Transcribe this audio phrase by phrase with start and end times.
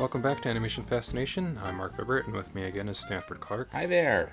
[0.00, 1.56] Welcome back to Animation Fascination.
[1.62, 3.68] I'm Mark Bibbert, and with me again is Stanford Clark.
[3.70, 4.32] Hi there.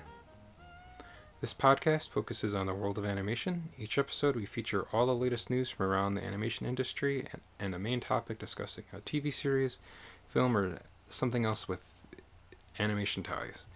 [1.40, 3.68] This podcast focuses on the world of animation.
[3.78, 7.74] Each episode, we feature all the latest news from around the animation industry and, and
[7.76, 9.78] a main topic discussing a TV series,
[10.26, 11.84] film, or something else with
[12.80, 13.66] animation ties.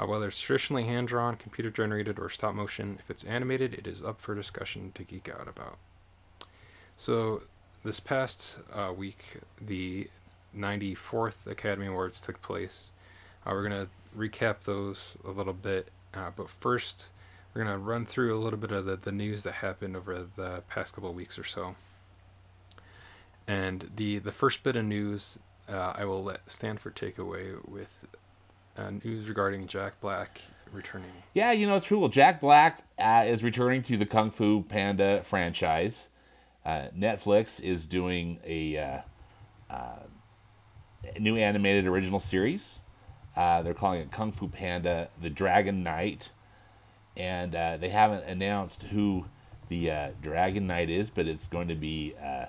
[0.00, 3.86] Uh, whether it's traditionally hand drawn, computer generated, or stop motion, if it's animated, it
[3.86, 5.78] is up for discussion to geek out about.
[6.96, 7.42] So,
[7.84, 10.10] this past uh, week, the
[10.56, 12.90] 94th Academy Awards took place.
[13.44, 17.08] Uh, we're going to recap those a little bit, uh, but first,
[17.54, 20.26] we're going to run through a little bit of the, the news that happened over
[20.36, 21.76] the past couple weeks or so.
[23.46, 25.38] And the, the first bit of news
[25.68, 27.88] uh, I will let Stanford take away with
[28.76, 30.40] uh, news regarding Jack Black
[30.72, 31.10] returning.
[31.34, 31.98] Yeah, you know, it's true.
[31.98, 36.08] Well, Jack Black uh, is returning to the Kung Fu Panda franchise.
[36.64, 39.04] Uh, Netflix is doing a,
[39.70, 39.96] uh,
[41.18, 42.80] new animated original series.
[43.36, 46.30] Uh, they're calling it Kung Fu Panda The Dragon Knight.
[47.16, 49.26] And uh, they haven't announced who
[49.68, 52.46] the uh, Dragon Knight is, but it's going to be uh,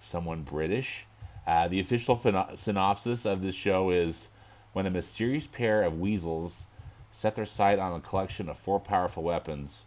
[0.00, 1.06] someone British.
[1.46, 2.20] Uh, the official
[2.54, 4.28] synopsis of this show is
[4.72, 6.66] when a mysterious pair of weasels
[7.10, 9.84] set their sight on a collection of four powerful weapons,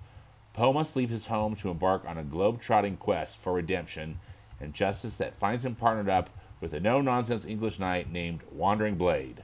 [0.53, 4.19] Po must leave his home to embark on a globe-trotting quest for redemption
[4.59, 6.30] and justice that finds him partnered up
[6.62, 9.44] with a no-nonsense English knight named Wandering Blade.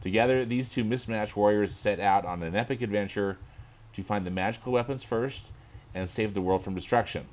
[0.00, 3.38] Together, these two mismatched warriors set out on an epic adventure
[3.92, 5.52] to find the magical weapons first
[5.94, 7.26] and save the world from destruction.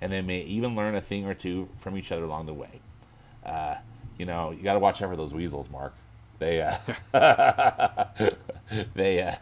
[0.00, 2.80] And they may even learn a thing or two from each other along the way.
[3.44, 3.76] Uh,
[4.18, 5.94] you know, you got to watch out for those weasels, Mark.
[6.38, 6.76] They, uh,
[8.94, 9.36] they, uh,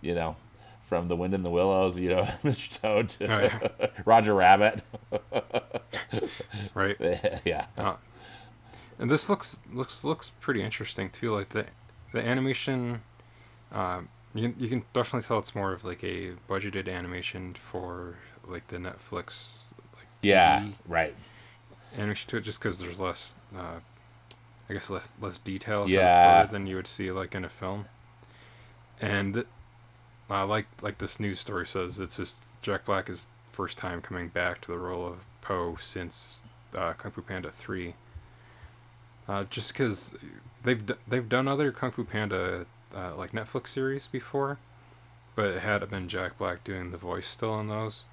[0.00, 0.36] you know,
[0.84, 2.80] from the wind in the willows, you know, Mr.
[2.80, 3.86] Toad to Oh, yeah.
[4.04, 4.82] Roger Rabbit.
[6.74, 6.96] Right?
[7.44, 7.66] yeah.
[7.76, 7.94] Uh,
[8.98, 11.34] and this looks looks looks pretty interesting too.
[11.34, 11.66] Like the
[12.12, 13.02] the animation,
[13.72, 18.16] um, you can, you can definitely tell it's more of like a budgeted animation for
[18.46, 20.60] like the Netflix like Yeah.
[20.60, 21.14] TV Right.
[21.96, 23.80] animation to it, just because there's less, uh,
[24.68, 26.46] I guess less less detail Yeah.
[26.46, 27.86] than you would see like in a film.
[29.00, 29.44] And
[30.30, 34.28] uh, like like this news story says, it's just Jack Black is first time coming
[34.28, 36.38] back to the role of Po since
[36.74, 37.94] uh, Kung Fu Panda three.
[39.28, 40.12] Uh, just because
[40.64, 44.58] they've d- they've done other Kung Fu Panda uh, like Netflix series before,
[45.36, 48.06] but it had been Jack Black doing the voice still in those.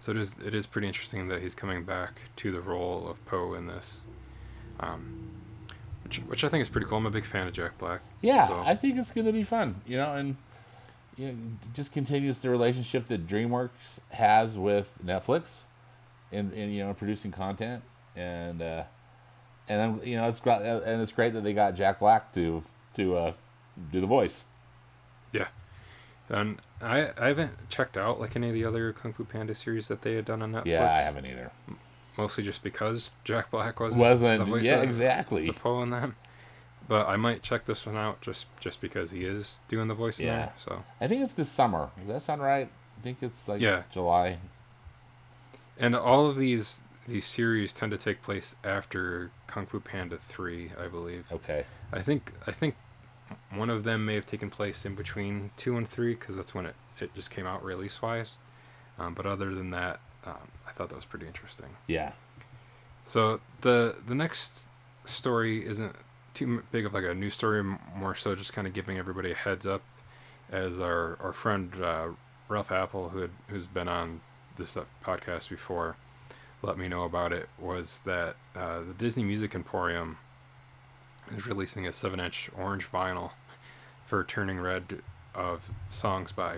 [0.00, 3.24] So it is it is pretty interesting that he's coming back to the role of
[3.26, 4.02] Po in this,
[4.78, 5.28] um,
[6.04, 6.98] which which I think is pretty cool.
[6.98, 8.00] I'm a big fan of Jack Black.
[8.22, 10.36] Yeah, So- I think it's going to be fun, you know, and
[11.16, 15.62] you know, it just continues the relationship that DreamWorks has with Netflix,
[16.30, 17.82] in, in you know producing content,
[18.14, 18.84] and uh,
[19.68, 22.62] and you know it's got and it's great that they got Jack Black to
[22.94, 23.32] to uh,
[23.92, 24.44] do the voice.
[25.32, 25.48] Yeah,
[26.28, 29.88] and I I haven't checked out like any of the other Kung Fu Panda series
[29.88, 30.66] that they had done on Netflix.
[30.66, 31.50] Yeah, I haven't either.
[32.16, 35.46] Mostly just because Jack Black wasn't Wasn't the voice yeah exactly.
[35.46, 36.16] the Po in them.
[36.88, 40.18] But I might check this one out just just because he is doing the voice
[40.18, 40.36] Yeah.
[40.36, 40.52] there.
[40.56, 41.90] So I think it's this summer.
[41.98, 42.68] Does that sound right?
[42.98, 43.82] I think it's like Yeah.
[43.90, 44.38] July.
[45.78, 50.70] and all of these these series tend to take place after Kung Fu Panda three,
[50.78, 51.24] I believe.
[51.32, 51.64] Okay.
[51.92, 52.76] I think I think
[53.54, 56.66] one of them may have taken place in between two and three because that's when
[56.66, 58.36] it, it just came out release wise.
[58.98, 61.68] Um, but other than that, um, I thought that was pretty interesting.
[61.86, 62.12] Yeah.
[63.06, 64.68] So the the next
[65.04, 65.94] story isn't
[66.34, 67.62] too big of like a news story,
[67.96, 69.82] more so just kind of giving everybody a heads up,
[70.52, 72.08] as our our friend uh,
[72.48, 74.20] Ralph Apple, who had, who's been on
[74.56, 75.96] this uh, podcast before,
[76.62, 77.48] let me know about it.
[77.58, 80.18] Was that uh, the Disney Music Emporium
[81.36, 83.32] is releasing a seven-inch orange vinyl
[84.06, 85.02] for Turning Red
[85.34, 86.56] of songs by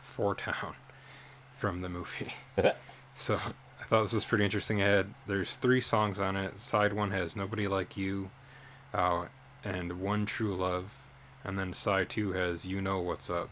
[0.00, 0.74] Four Town
[1.58, 2.32] from the movie.
[3.16, 4.82] so I thought this was pretty interesting.
[4.82, 6.58] I had there's three songs on it.
[6.58, 8.30] Side one has "Nobody Like You,"
[8.92, 9.26] uh,
[9.64, 10.90] and "One True Love,"
[11.44, 13.50] and then side two has "You Know What's Up."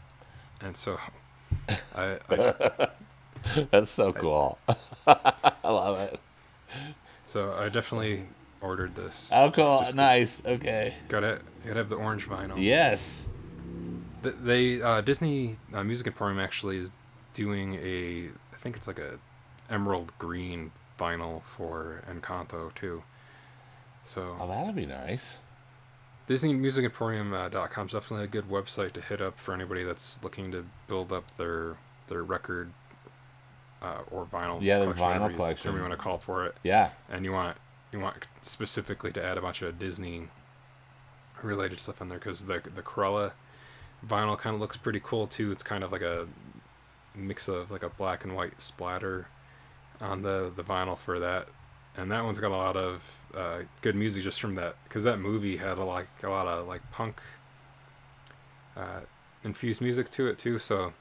[0.60, 0.98] And so,
[1.94, 2.87] I, I
[3.70, 4.58] That's so cool.
[5.06, 6.20] I love it.
[7.28, 8.24] so I definitely
[8.60, 9.28] ordered this.
[9.32, 9.80] Oh, cool.
[9.80, 10.44] Just- nice.
[10.44, 10.94] Okay.
[11.08, 12.54] Gotta gotta have the orange vinyl.
[12.56, 13.26] Yes.
[14.22, 16.90] Th- They uh, Disney uh, Music Emporium actually is
[17.34, 19.18] doing a I think it's like a
[19.70, 23.02] emerald green vinyl for Encanto too.
[24.06, 25.38] So Oh, that'd be nice.
[26.28, 31.12] DisneyMusicEmporium.com is definitely a good website to hit up for anybody that's looking to build
[31.12, 31.76] up their
[32.08, 32.70] their record
[33.82, 34.58] uh, or vinyl.
[34.60, 35.74] Yeah, collection, vinyl collection.
[35.74, 36.90] You want to call for it, Yeah.
[37.10, 37.56] and you want
[37.92, 40.28] you want specifically to add a bunch of Disney
[41.42, 43.32] related stuff in there because the the Cruella
[44.06, 45.52] vinyl kind of looks pretty cool too.
[45.52, 46.26] It's kind of like a
[47.14, 49.26] mix of like a black and white splatter
[50.00, 51.48] on the the vinyl for that,
[51.96, 53.02] and that one's got a lot of
[53.36, 56.66] uh, good music just from that because that movie had a like a lot of
[56.66, 57.20] like punk
[58.76, 59.00] uh,
[59.44, 60.58] infused music to it too.
[60.58, 60.92] So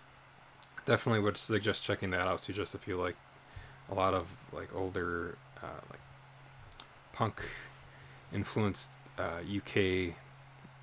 [0.87, 3.15] definitely would suggest checking that out too, just if you like
[3.91, 5.99] a lot of like older uh, like
[7.13, 7.41] punk
[8.33, 10.15] influenced uh, UK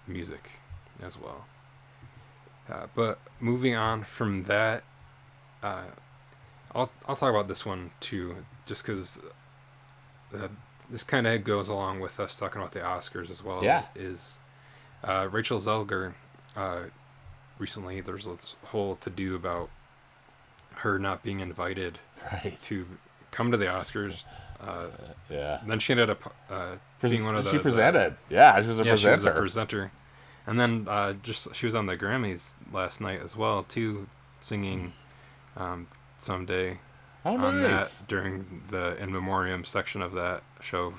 [0.07, 0.51] music
[1.03, 1.47] as well.
[2.71, 4.85] Uh, but moving on from that,
[5.63, 5.83] uh,
[6.75, 8.37] I'll I'll talk about this one too,
[8.67, 9.19] just because
[10.35, 10.49] uh,
[10.91, 13.65] this kind of goes along with us talking about the Oscars as well.
[13.65, 13.85] Yeah.
[13.95, 14.35] Is
[15.03, 16.13] uh, Rachel Zegler
[16.57, 16.83] uh,
[17.59, 18.01] recently?
[18.01, 19.71] There's this whole to do about
[20.85, 21.99] her not being invited
[22.33, 22.59] Right.
[22.65, 22.87] to
[23.31, 24.25] come to the Oscars.
[24.61, 24.87] Uh,
[25.29, 25.61] Yeah.
[25.67, 28.17] then she ended up uh, Pres- being one of the she the- presented.
[28.31, 29.15] yeah, she was a yeah, she presenter.
[29.17, 29.31] was a
[29.67, 29.93] presenter.
[30.47, 34.07] And then uh, just she was on the Grammys last night as well too,
[34.41, 34.93] singing
[35.57, 35.87] um,
[36.19, 36.79] "Someday"
[37.25, 37.99] oh, on nice.
[37.99, 40.93] that during the in memoriam section of that show,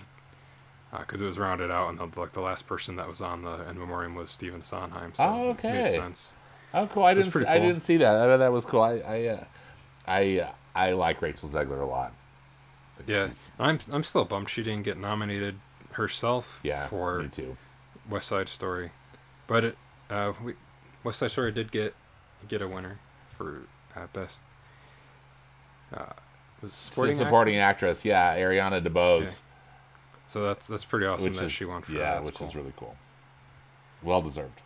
[0.99, 3.67] because it was rounded out and the, like the last person that was on the
[3.69, 5.13] in memoriam was Stephen Sondheim.
[5.15, 5.95] So Oh, it okay.
[5.95, 6.33] sense.
[6.73, 7.03] Oh, cool.
[7.03, 7.31] I didn't.
[7.31, 8.15] See, I didn't see that.
[8.15, 8.81] I thought that was cool.
[8.81, 9.43] I, I, uh,
[10.07, 12.13] I, uh, I like Rachel Zegler a lot.
[13.07, 15.59] Yeah, she's- I'm I'm still bummed she didn't get nominated
[15.93, 16.87] herself Yeah.
[16.87, 17.57] for me too.
[18.09, 18.91] West Side Story,
[19.47, 19.77] but it
[20.09, 20.53] uh, we,
[21.03, 21.93] West Side Story did get
[22.47, 22.99] get a winner
[23.37, 23.61] for
[23.95, 24.41] uh, best.
[25.93, 26.05] Uh,
[26.61, 28.05] was Supporting, supporting act- actress.
[28.05, 29.39] Yeah, Ariana DeBose,
[30.27, 32.23] So that's that's pretty awesome which that is she won for yeah, that.
[32.23, 32.47] Which cool.
[32.47, 32.95] is really cool.
[34.01, 34.61] Well deserved.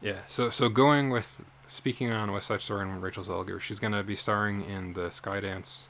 [0.00, 0.20] Yeah.
[0.26, 1.28] So so going with
[1.76, 5.86] speaking on West Side Story and Rachel Zegler, she's gonna be starring in the Skydance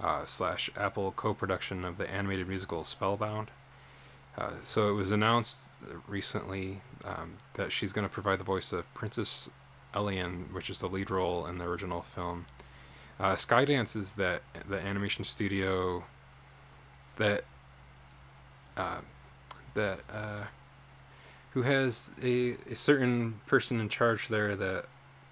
[0.00, 3.50] uh, slash Apple co-production of the animated musical Spellbound.
[4.38, 5.58] Uh, so it was announced
[6.08, 9.50] recently um, that she's gonna provide the voice of Princess
[9.94, 12.46] Ellian, which is the lead role in the original film.
[13.18, 16.04] Uh, Skydance is that the animation studio
[17.16, 17.44] that
[18.76, 19.00] uh,
[19.74, 20.46] that uh,
[21.52, 24.86] who has a, a certain person in charge there that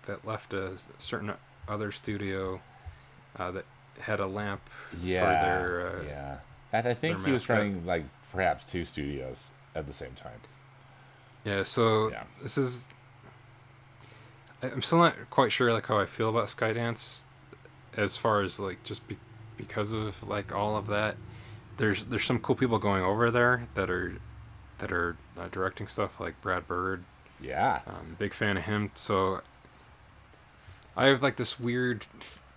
[0.08, 1.32] that left a certain
[1.68, 2.60] other studio
[3.38, 3.64] uh, that
[4.00, 4.62] had a lamp
[5.00, 6.36] Yeah, their, uh, yeah.
[6.72, 7.56] And I think he was mascot.
[7.58, 10.40] running like perhaps two studios at the same time.
[11.44, 12.24] Yeah, so Yeah.
[12.42, 12.84] this is.
[14.62, 17.22] I'm still not quite sure like how I feel about Skydance,
[17.96, 19.16] as far as like just be,
[19.56, 21.16] because of like all of that.
[21.76, 24.16] There's there's some cool people going over there that are,
[24.78, 27.04] that are uh, directing stuff like Brad Bird.
[27.40, 28.90] Yeah, Um, big fan of him.
[28.96, 29.42] So
[30.98, 32.04] I have like this weird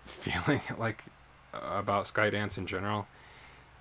[0.06, 1.04] feeling like
[1.54, 3.06] about Skydance in general,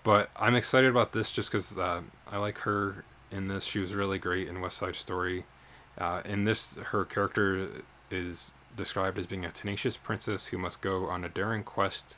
[0.04, 3.64] but I'm excited about this just because uh, I like her in this.
[3.64, 5.46] She was really great in West Side Story.
[5.96, 7.70] Uh, in this, her character
[8.10, 12.10] is described as being a tenacious princess who must go on a daring quest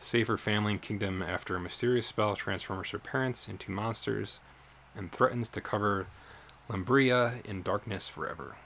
[0.00, 4.40] to save her family and kingdom after a mysterious spell transforms her parents into monsters
[4.96, 6.08] and threatens to cover
[6.68, 8.56] Lumbria in darkness forever.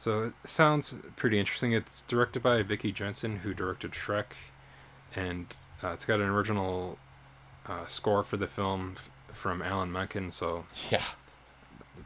[0.00, 1.72] So it sounds pretty interesting.
[1.72, 4.32] It's directed by Vicky Jenson, who directed Shrek,
[5.14, 5.46] and
[5.82, 6.98] uh, it's got an original
[7.66, 10.32] uh, score for the film f- from Alan Menken.
[10.32, 11.04] So yeah.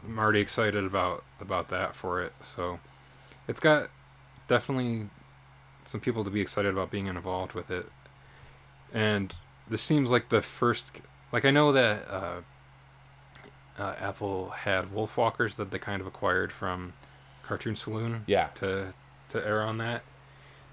[0.04, 2.33] I'm already excited about about that for it.
[2.42, 2.80] So
[3.47, 3.90] it's got
[4.49, 5.09] definitely
[5.85, 7.87] some people to be excited about being involved with it.
[8.92, 9.33] And
[9.71, 10.90] this seems like the first
[11.33, 12.40] like I know that uh,
[13.78, 16.92] uh, Apple had Wolfwalkers that they kind of acquired from
[17.46, 18.48] Cartoon Saloon Yeah.
[18.56, 18.92] to
[19.30, 20.02] to air on that.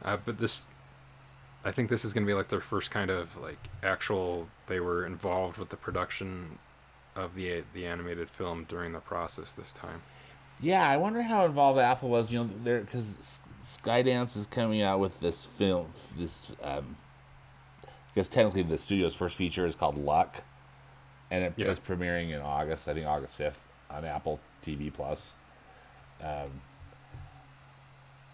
[0.03, 0.65] Uh, but this
[1.63, 4.79] I think this is going to be like their first kind of like actual they
[4.79, 6.57] were involved with the production
[7.15, 10.01] of the the animated film during the process this time.
[10.59, 12.31] Yeah, I wonder how involved Apple was.
[12.31, 15.91] You know, there because Skydance is coming out with this film.
[16.17, 16.97] This um,
[18.13, 20.43] because technically the studio's first feature is called Luck,
[21.31, 21.67] and it Yeah.
[21.67, 22.87] is premiering in August.
[22.87, 25.33] I think August fifth on Apple TV Plus.
[26.21, 26.61] Um,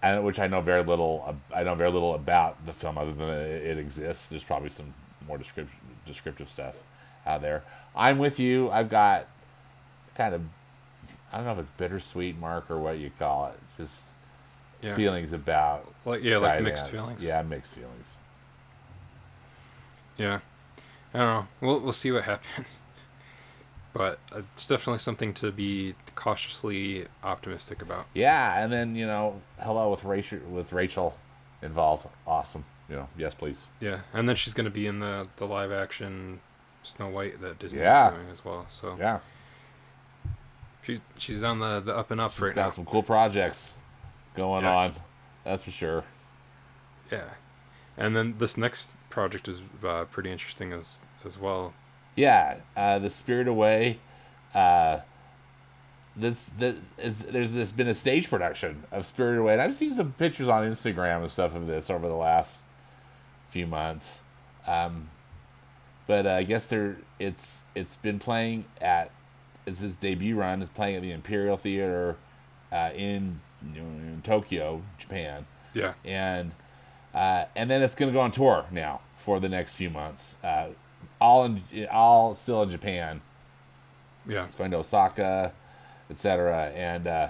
[0.01, 1.35] and which I know very little.
[1.53, 4.27] I know very little about the film other than it, exists.
[4.27, 4.93] There's probably some
[5.27, 5.75] more descriptive
[6.05, 6.77] descriptive stuff
[7.25, 7.63] out there.
[7.95, 8.69] I'm with you.
[8.69, 9.27] I've got
[10.15, 10.41] kind of
[11.31, 13.59] I don't know if it's bittersweet, Mark, or what you call it.
[13.77, 14.05] Just
[14.81, 14.95] Yeah.
[14.95, 17.21] feelings about Like- yeah, like mixed feelings.
[17.23, 18.17] Yeah, mixed feelings.
[20.17, 20.39] Yeah,
[21.13, 21.47] I don't know.
[21.61, 22.77] We'll we'll see what happens.
[23.97, 28.05] But uh, it's definitely something to be cautiously optimistic about.
[28.13, 31.17] Yeah, and then you know, hello with Rachel with Rachel
[31.63, 32.07] involved.
[32.27, 32.65] Awesome.
[32.89, 33.67] You know, yes, please.
[33.81, 36.39] Yeah, and then she's going to be in the the live action
[36.83, 38.11] Snow White that Disney Yeah.
[38.11, 38.67] doing as well.
[38.69, 39.19] So Yeah,
[40.83, 42.69] She she's on the the up and up She's right got now.
[42.69, 43.73] some cool projects
[44.35, 44.75] going Yeah.
[44.75, 44.93] on.
[45.43, 46.03] That's for sure.
[47.11, 47.29] Yeah,
[47.97, 51.73] and then this next project is uh, pretty interesting as as well.
[52.17, 53.99] Yeah, uh, the Spirit Away.
[54.53, 54.99] Uh,
[56.15, 59.91] this that is there's this been a stage production of Spirit Away, and I've seen
[59.91, 62.57] some pictures on Instagram and stuff of this over the last
[63.49, 64.21] few months.
[64.65, 65.09] Um,
[66.07, 69.11] but uh, I guess they're it's it's been playing at
[69.67, 70.61] it's his debut run.
[70.61, 72.17] It's playing at the Imperial Theater
[72.71, 76.53] uh, in, in Tokyo, Japan Yeah, and
[77.13, 80.37] uh, and then it's going to go on tour now for the next few months.
[81.19, 83.21] All in all still in Japan.
[84.27, 85.51] yeah, It's going to Osaka,
[86.09, 86.71] etc.
[86.75, 87.29] And uh,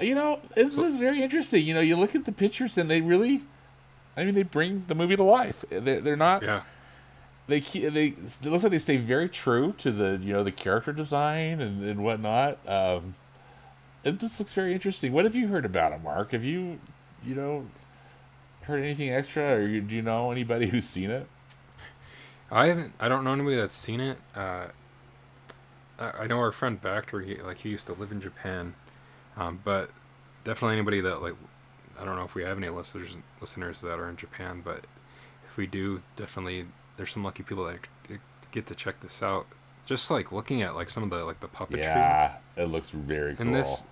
[0.00, 1.64] you know, this is very interesting.
[1.64, 3.42] You know, you look at the pictures and they really,
[4.16, 5.64] I mean, they bring the movie to life.
[5.70, 6.42] They, they're not.
[6.42, 6.62] yeah.
[7.48, 10.50] They keep, they it looks like they stay very true to the you know the
[10.50, 12.58] character design and and whatnot.
[12.68, 13.14] Um,
[14.02, 15.12] it, this looks very interesting.
[15.12, 16.32] What have you heard about it, Mark?
[16.32, 16.80] Have you
[17.24, 17.66] you know
[18.62, 21.28] heard anything extra, or you, do you know anybody who's seen it?
[22.50, 22.92] I haven't.
[23.00, 24.18] I don't know anybody that's seen it.
[24.34, 24.66] Uh,
[25.98, 27.24] I, I know our friend Bactor.
[27.24, 28.74] He like he used to live in Japan,
[29.36, 29.90] um, but
[30.44, 31.34] definitely anybody that like
[31.98, 33.08] I don't know if we have any listeners
[33.40, 34.86] listeners that are in Japan, but
[35.48, 37.78] if we do, definitely there's some lucky people that
[38.52, 39.46] get to check this out.
[39.84, 43.34] Just like looking at like some of the like the puppetry Yeah, it looks very
[43.36, 43.46] cool.
[43.46, 43.82] and this,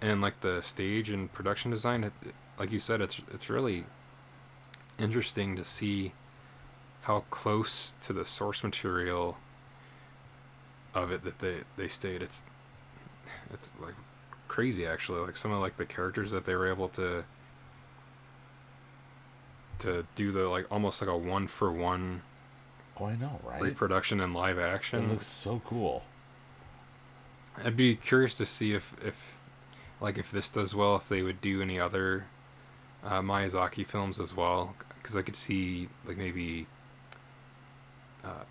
[0.00, 2.10] and like the stage and production design.
[2.58, 3.84] Like you said, it's it's really
[4.98, 6.12] interesting to see
[7.02, 9.36] how close to the source material
[10.94, 12.22] of it that they they stayed.
[12.22, 12.44] It's
[13.52, 13.94] it's like
[14.48, 15.20] crazy actually.
[15.20, 17.24] Like some of like the characters that they were able to
[19.80, 22.22] to do the like almost like a one for one
[22.98, 23.62] oh, I know, right?
[23.62, 25.04] reproduction in live action.
[25.04, 26.04] It looks so cool.
[27.62, 29.38] I'd be curious to see if, if
[30.00, 32.26] like if this does well, if they would do any other
[33.04, 36.66] uh, Miyazaki films as well, because I could see like maybe,
[38.24, 38.44] uh,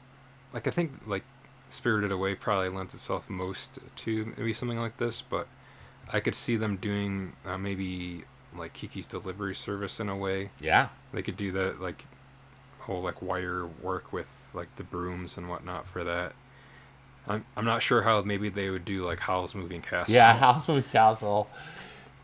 [0.53, 1.23] like I think like
[1.69, 5.47] Spirited Away probably lends itself most to maybe something like this, but
[6.11, 8.23] I could see them doing uh, maybe
[8.57, 10.49] like Kiki's Delivery Service in a way.
[10.59, 12.03] Yeah, They could do that like
[12.79, 16.33] whole like wire work with like the brooms and whatnot for that.
[17.27, 20.13] I'm I'm not sure how maybe they would do like Howl's Moving Castle.
[20.13, 20.33] yeah.
[20.37, 21.47] House Moving Castle,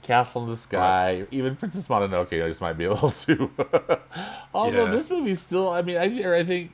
[0.02, 2.30] Castle in the Sky, even Princess Mononoke.
[2.32, 3.52] This might be a little too.
[4.54, 4.92] Although Yeah.
[4.92, 6.72] this movie's still, I mean, I I think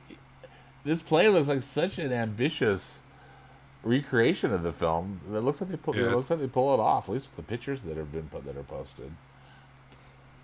[0.84, 3.02] this play looks like such an ambitious
[3.82, 5.20] recreation of the film.
[5.32, 5.94] It looks like they pull.
[5.94, 7.08] It looks like they pull it off.
[7.08, 9.12] At least with the pictures that have been put that are posted.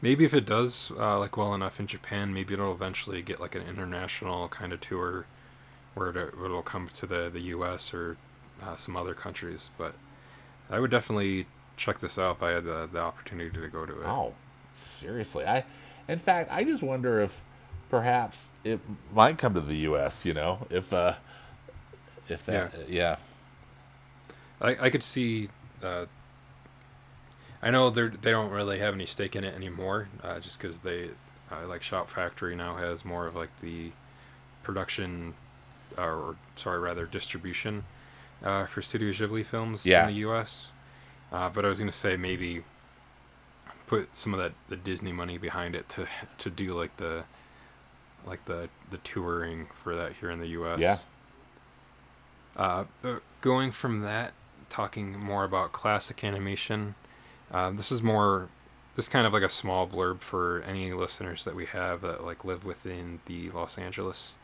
[0.03, 3.55] Maybe if it does uh, like well enough in Japan, maybe it'll eventually get like
[3.55, 5.27] an international kind of tour,
[5.95, 7.93] where it, it'll come to the the U.S.
[7.93, 8.17] or
[8.63, 9.71] uh, some other countries.
[9.77, 9.95] But
[10.71, 14.01] I would definitely check this out if I had the, the opportunity to go to
[14.01, 14.07] it.
[14.07, 14.35] Oh,
[14.75, 15.47] seriously.
[15.47, 15.65] I,
[16.09, 17.43] in fact, I just wonder if
[17.91, 18.81] perhaps it
[19.13, 20.25] might come to the U.S.
[20.25, 21.15] You know, if uh,
[22.29, 23.17] if that, yeah,
[24.61, 25.49] I, I could see.
[25.83, 26.07] Uh,
[27.63, 30.79] I know they they don't really have any stake in it anymore, uh, just because
[30.81, 31.11] they
[31.53, 32.11] uh, like Shout!
[32.11, 33.91] Factory now has more of like the
[34.63, 35.35] production,
[35.99, 37.85] uh, or sorry, rather distribution
[38.43, 40.03] uh, for Studio Ghibli films Yeah.
[40.07, 40.73] in the U.S.
[41.33, 42.65] Uh, but I was gonna say maybe
[43.87, 46.07] put some of that the Disney money behind it to
[46.39, 47.25] to do like the
[48.27, 50.81] like the the touring for that here in the U.S.
[50.81, 50.99] yeah,
[52.57, 54.33] Uh, uh, going from that,
[54.69, 56.95] talking more about classic animation.
[57.50, 58.49] Uh, this is more,
[58.97, 62.25] this is kind of like a small blurb for any listeners that we have that
[62.25, 64.35] like live within the Los Angeles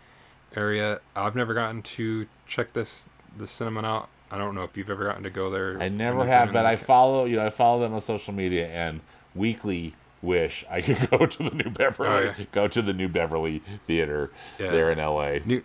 [0.54, 1.00] area.
[1.14, 4.08] I've never gotten to check this the cinema out.
[4.30, 5.80] I don't know if you've ever gotten to go there.
[5.80, 7.26] I never you've but I follow.
[7.26, 9.00] You know, I follow them on social media and
[9.34, 12.44] weekly wish I could go to the New Beverly, Oh, yeah.
[12.52, 14.70] go to the New Beverly Theater Yeah.
[14.70, 15.40] there in L.A.
[15.44, 15.62] New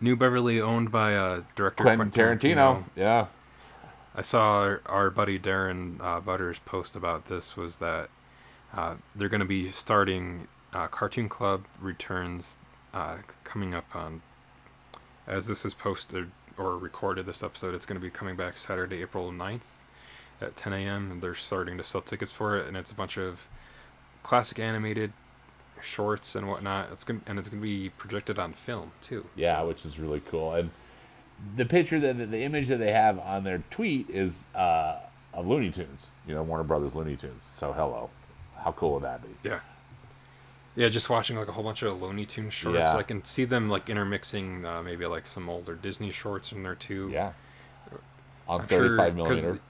[0.00, 2.84] New Beverly, owned by uh, director Quentin Tarantino.
[2.94, 3.26] Yeah,
[4.14, 8.10] I saw our, our buddy Darren uh, Butters post about this was that
[8.74, 12.58] uh, they're going to be starting uh, Cartoon Club returns
[12.92, 14.20] uh, coming up on
[15.26, 19.00] as this is posted or recorded this episode it's going to be coming back Saturday
[19.02, 19.60] April 9th
[20.40, 21.10] at 10 a.m.
[21.10, 23.48] and they're starting to sell tickets for it and it's a bunch of
[24.26, 25.12] classic animated
[25.80, 29.62] shorts and whatnot it's going and it's going to be projected on film too yeah,
[29.62, 30.52] which is really cool.
[30.54, 30.70] And
[31.54, 34.96] the picture that the, the image that they have on their tweet is uh,
[35.34, 36.10] of Looney Tunes.
[36.26, 37.42] You know, Warner Brothers Looney Tunes.
[37.42, 38.10] So hello,
[38.58, 39.48] how cool would that be?
[39.48, 39.60] Yeah.
[40.74, 42.78] Yeah, just watching like a whole bunch of Looney Tunes shorts.
[42.78, 42.96] Yeah.
[42.96, 46.74] I can see them like intermixing uh, maybe like some older Disney shorts in there
[46.74, 47.10] too.
[47.12, 47.32] Yeah,
[48.48, 49.60] on I'm sure- millimeter.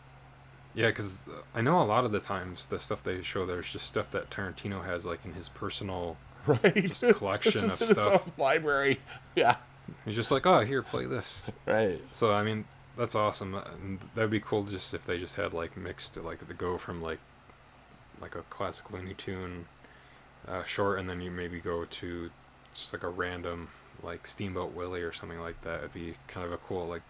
[0.76, 3.86] Yeah, because I know a lot of the times the stuff they show there's just
[3.86, 6.16] stuff that Tarantino has like in his personal.
[6.46, 6.94] Right.
[7.16, 8.38] collection of stuff.
[8.38, 9.00] library.
[9.34, 9.56] Yeah.
[10.04, 11.42] He's just like, oh, here, play this.
[11.66, 12.00] Right.
[12.12, 12.66] So I mean,
[12.96, 13.54] that's awesome.
[13.82, 17.02] And that'd be cool just if they just had like mixed like the go from
[17.02, 17.18] like
[18.20, 19.66] like a classic Looney Tune
[20.46, 22.30] uh, short, and then you maybe go to
[22.74, 23.68] just like a random
[24.04, 25.78] like Steamboat Willie or something like that.
[25.78, 27.02] It'd be kind of a cool like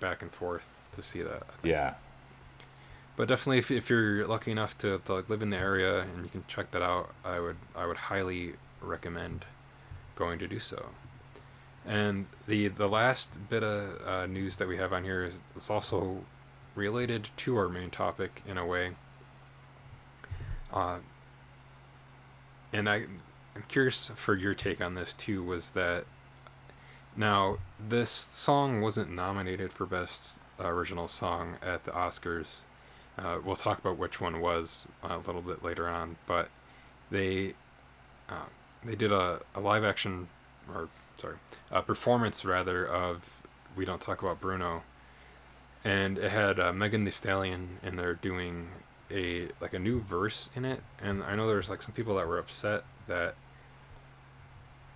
[0.00, 1.42] back and forth to see that.
[1.42, 1.72] I think.
[1.72, 1.94] Yeah.
[3.20, 6.24] But definitely, if, if you're lucky enough to, to like, live in the area and
[6.24, 9.44] you can check that out, I would I would highly recommend
[10.16, 10.86] going to do so.
[11.84, 15.24] And the the last bit of uh, news that we have on here
[15.56, 16.24] is, also
[16.74, 18.92] related to our main topic in a way.
[20.72, 21.00] Uh,
[22.72, 23.04] and I
[23.54, 25.44] I'm curious for your take on this too.
[25.44, 26.06] Was that
[27.14, 32.62] now this song wasn't nominated for best original song at the Oscars.
[33.22, 36.48] Uh, we'll talk about which one was a little bit later on, but
[37.10, 37.54] they
[38.28, 38.46] uh,
[38.84, 40.28] they did a, a live action
[40.72, 40.88] or
[41.20, 41.36] sorry
[41.70, 43.30] a performance rather of
[43.76, 44.82] "We Don't Talk About Bruno,"
[45.84, 48.68] and it had uh, Megan Thee Stallion in there doing
[49.10, 52.26] a like a new verse in it, and I know there's like some people that
[52.26, 53.34] were upset that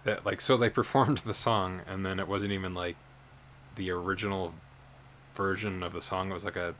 [0.04, 2.96] that like so they performed the song and then it wasn't even like
[3.76, 4.54] the original
[5.34, 6.30] version of the song.
[6.30, 6.74] It was like a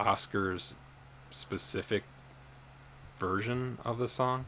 [0.00, 0.74] oscars
[1.30, 2.02] specific
[3.18, 4.46] version of the song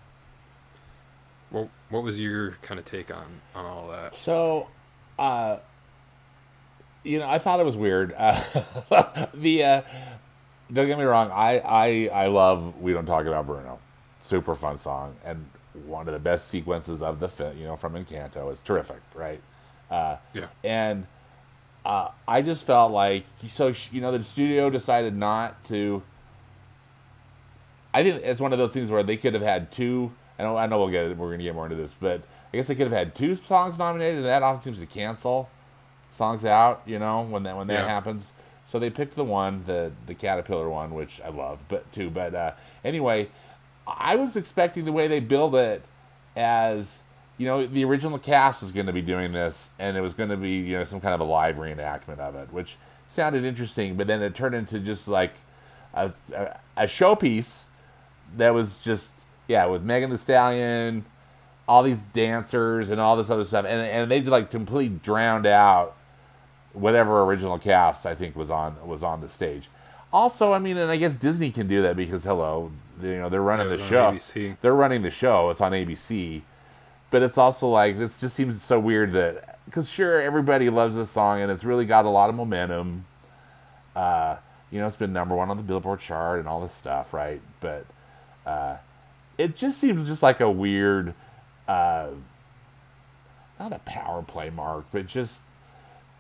[1.51, 4.69] what what was your kind of take on on all that So,
[5.19, 5.59] uh,
[7.05, 8.15] you know, I thought it was weird.
[8.17, 8.41] Uh,
[9.35, 9.83] the uh,
[10.73, 13.79] don't get me wrong, I, I I love "We Don't Talk About Bruno,"
[14.21, 15.45] super fun song, and
[15.87, 17.59] one of the best sequences of the film.
[17.59, 19.43] You know, from Encanto is terrific, right?
[19.91, 21.07] Uh, yeah and
[21.85, 26.03] uh, I just felt like so you know the studio decided not to.
[27.95, 30.13] I think it's one of those things where they could have had two.
[30.39, 32.69] I know I know we'll get we're gonna get more into this, but I guess
[32.69, 35.49] they could have had two songs nominated, and that often seems to cancel
[36.11, 36.83] songs out.
[36.87, 37.89] You know when that when that Yeah.
[37.89, 38.33] happens.
[38.65, 42.09] So they picked the one, the the caterpillar one, which I love, but too.
[42.11, 42.53] But uh,
[42.85, 43.29] anyway,
[43.87, 45.85] I was expecting the way they build it
[46.37, 47.03] as
[47.39, 50.31] you know the original cast was going to be doing this, and it was going
[50.31, 52.77] to be you know some kind of a live reenactment of it, which
[53.09, 53.97] sounded interesting.
[53.97, 55.35] But then it turned into just like
[55.95, 57.65] a, a, a showpiece
[58.37, 59.15] that was just
[59.49, 61.05] yeah with Megan Thee Stallion,
[61.69, 65.97] all these dancers and all this other stuff, and and they like completely drowned out
[66.73, 69.69] whatever original cast I think was on was on the stage.
[70.13, 73.43] Also, I mean, and I guess Disney can do that because hello, you know they're
[73.43, 74.11] running Yeah, the show.
[74.61, 75.49] They're running the show.
[75.51, 76.43] It's on ABC,
[77.13, 81.11] but it's also like this just seems so weird that because sure everybody loves this
[81.11, 83.05] song and it's really got a lot of momentum.
[83.95, 84.37] Uh,
[84.71, 87.43] you know, it's been number one on the Billboard chart and all this stuff, right?
[87.61, 87.85] But
[88.47, 88.79] uh,
[89.37, 91.13] it just seems just like a weird,
[91.69, 92.09] uh,
[93.61, 95.43] not a power play mark, but just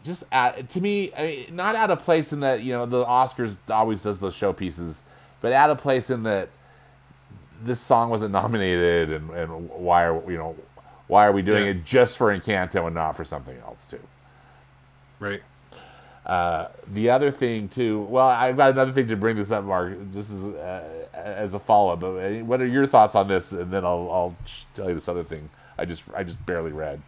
[0.04, 3.02] just at, to me, I mean, not out of place in that you know the
[3.02, 5.00] Oscars always does those showpieces,
[5.40, 6.50] but out of place in that
[7.62, 10.54] this song wasn't nominated, and, and why are you know
[11.08, 11.70] why are we doing Yeah.
[11.72, 14.00] it just for Encanto and not for something else too?
[15.18, 15.42] right
[16.92, 19.94] The other thing too, well, I've got another thing to bring this up, Mark.
[20.12, 22.00] This is uh, as a follow up.
[22.00, 23.52] But uh, what are your thoughts on this?
[23.52, 24.36] And then I'll, I'll
[24.74, 25.50] tell you this other thing.
[25.78, 27.00] I just I just barely read.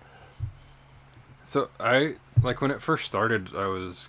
[1.44, 4.08] so i like when it first started i was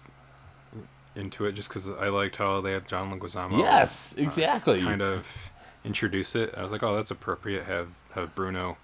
[1.15, 4.81] into it just because i liked how they had john leguizamo yes, exactly.
[4.81, 5.25] kind of
[5.83, 6.53] introduce it.
[6.57, 7.65] I was like, oh, that's appropriate.
[7.65, 8.75] Have have Bruno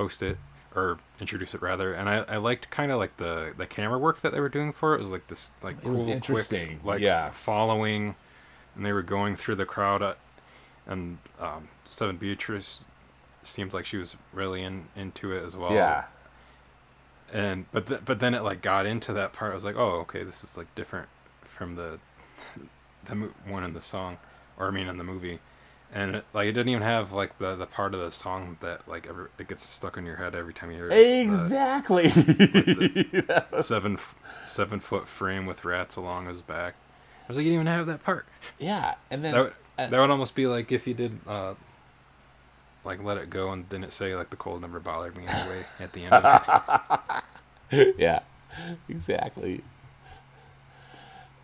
[0.00, 0.38] host it
[0.74, 1.92] or introduce it rather.
[1.94, 4.72] And I, I liked kind of like the the camera work that they were doing
[4.72, 4.98] for it.
[4.98, 6.46] It was like this like It cool, was quick,
[6.84, 7.30] like yeah.
[7.30, 8.14] following,
[8.74, 10.02] and they were going through the crowd.
[10.02, 10.18] At,
[10.86, 12.84] and um, Stephanie Beatriz
[13.42, 15.72] seemed like she was really in into it as well.
[15.72, 16.04] Yeah,
[17.32, 19.52] And but th- but then it like got into that part.
[19.52, 21.08] I was like, oh, okay, this is like different
[21.44, 21.98] from the
[23.06, 24.18] the mo- one in the song,
[24.56, 25.40] or I mean in the movie.
[25.92, 28.86] And it, like it didn't even have like the, the part of the song that
[28.88, 30.90] like every, it gets stuck in your head every time you hear it.
[30.90, 32.10] The exactly.
[33.60, 33.98] seven
[34.44, 36.74] seven foot frame with rats along his back.
[37.24, 38.26] I was like, you didn't even have that part.
[38.58, 41.54] yeah, and then That would, uh, that would almost be like if you did uh,
[42.84, 45.92] like let it go and didn't say like the cold never bothered me anyway at
[45.92, 47.24] the end of
[47.72, 47.94] it.
[47.98, 48.20] yeah,
[48.88, 49.62] exactly.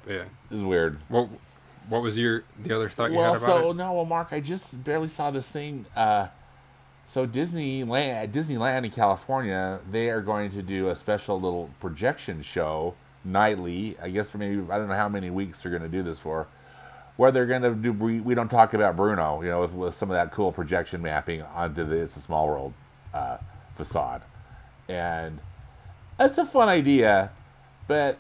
[0.08, 0.24] Yeah.
[0.52, 0.98] Is weird.
[1.08, 1.28] What
[1.88, 3.76] what was your the other thought you well, had about so it?
[3.76, 5.86] no, well, Mark, I just barely saw this thing.
[5.94, 6.28] Uh,
[7.06, 12.94] so Disneyland, Disneyland in California, they are going to do a special little projection show
[13.24, 13.96] nightly.
[14.02, 16.18] I guess for maybe I don't know how many weeks they're going to do this
[16.18, 16.48] for.
[17.16, 19.94] Where they're going to do, we, we don't talk about Bruno, you know, with, with
[19.94, 22.74] some of that cool projection mapping onto the It's a Small World
[23.14, 23.38] uh,
[23.74, 24.20] facade,
[24.86, 25.40] and
[26.18, 27.30] that's a fun idea,
[27.88, 28.18] but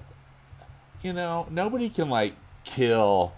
[1.02, 3.32] you know, nobody can like kill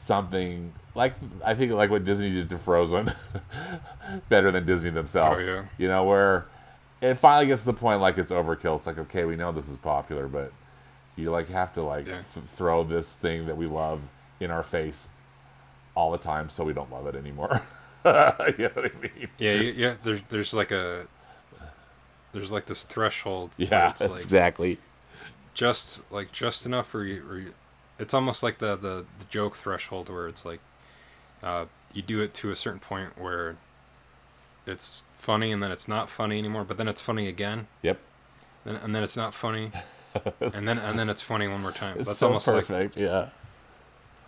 [0.00, 3.12] something like I think like what Disney did to Frozen
[4.30, 5.42] better than Disney themselves.
[5.44, 5.64] Oh, yeah.
[5.76, 6.46] You know, where
[7.02, 8.76] it finally gets to the point like it's overkill.
[8.76, 10.52] It's like okay, we know this is popular, but
[11.16, 12.22] you like have to like Yeah.
[12.34, 14.00] th- throw this thing that we love
[14.40, 15.08] in our face
[15.94, 17.60] all the time, so we don't love it anymore.
[18.06, 19.28] you know what I mean?
[19.38, 19.94] Yeah, yeah.
[20.02, 21.06] There's there's like a
[22.32, 23.50] there's like this threshold.
[23.58, 24.78] Yeah, like exactly.
[25.52, 27.52] just like just enough for you
[28.00, 30.60] it's almost like the, the the joke threshold where it's like
[31.42, 33.56] uh, you do it to a certain point where
[34.66, 37.98] it's funny and then it's not funny anymore, but then it's funny again, Yep.
[38.64, 39.70] and, and then it's not funny,
[40.40, 41.96] and then and then it's funny one more time.
[41.98, 42.96] It's that's so almost like perfect.
[42.96, 43.28] yeah.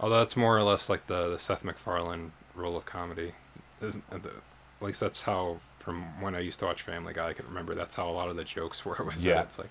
[0.00, 3.32] although that's more or less like the, the Seth MacFarlane rule of comedy.
[3.80, 7.32] Isn't the, at least that's how from when I used to watch Family Guy, I
[7.32, 8.96] can remember that's how a lot of the jokes were.
[9.04, 9.35] Was Yeah.
[9.35, 9.70] that it's like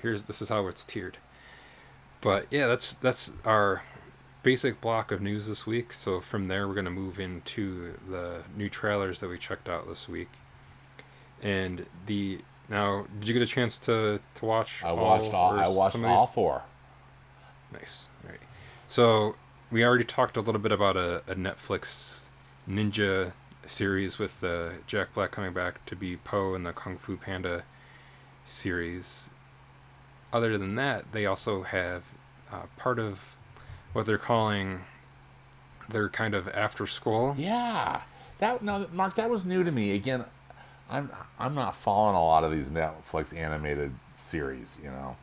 [0.00, 1.18] here's this is how it's tiered.
[2.22, 3.82] But yeah, that's that's our
[4.42, 5.92] basic block of news this week.
[5.92, 10.08] So from there, we're gonna move into the new trailers that we checked out this
[10.08, 10.28] week.
[11.42, 14.82] And the now, did you get a chance to to watch?
[14.82, 15.52] I watched all.
[15.52, 16.16] I watched some of these?
[16.16, 16.62] all four.
[17.72, 18.08] Nice.
[18.24, 18.40] All right.
[18.86, 19.34] So
[19.70, 22.20] we already talked a little bit about a, a Netflix
[22.68, 23.32] ninja
[23.66, 27.64] series with uh, Jack Black coming back to be Po in the Kung Fu Panda
[28.46, 29.30] series.
[30.32, 32.04] Other than that, they also have
[32.52, 33.20] uh, part of
[33.92, 34.80] what they're calling
[35.88, 37.34] their kind of after school.
[37.38, 38.00] Yeah,
[38.38, 39.94] that no, Mark, that was new to me.
[39.94, 40.24] Again,
[40.90, 44.78] I'm I'm not following a lot of these Netflix animated series.
[44.82, 45.16] You know,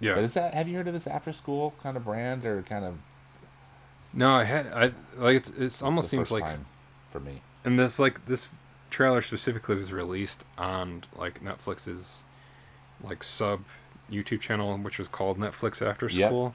[0.00, 0.14] Yeah.
[0.14, 2.84] but is that have you heard of this after school kind of brand or kind
[2.84, 2.94] of?
[4.12, 6.66] No, I had I like it's it's almost the seems first like time
[7.10, 7.42] for me.
[7.64, 8.46] and this like this
[8.90, 12.22] trailer specifically was released on like Netflix's
[13.02, 13.64] like sub
[14.10, 16.54] YouTube channel, which was called Netflix After School.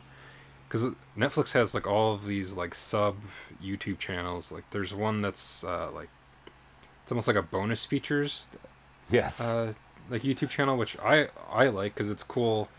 [0.68, 3.16] Because Netflix has like all of these like sub
[3.64, 4.52] YouTube channels.
[4.52, 6.10] Like there's one that's uh, like
[7.04, 8.48] it's almost like a bonus features
[9.10, 9.42] Yes.
[9.42, 9.74] uh,
[10.12, 12.70] like YouTube channel, which I I like because it's cool.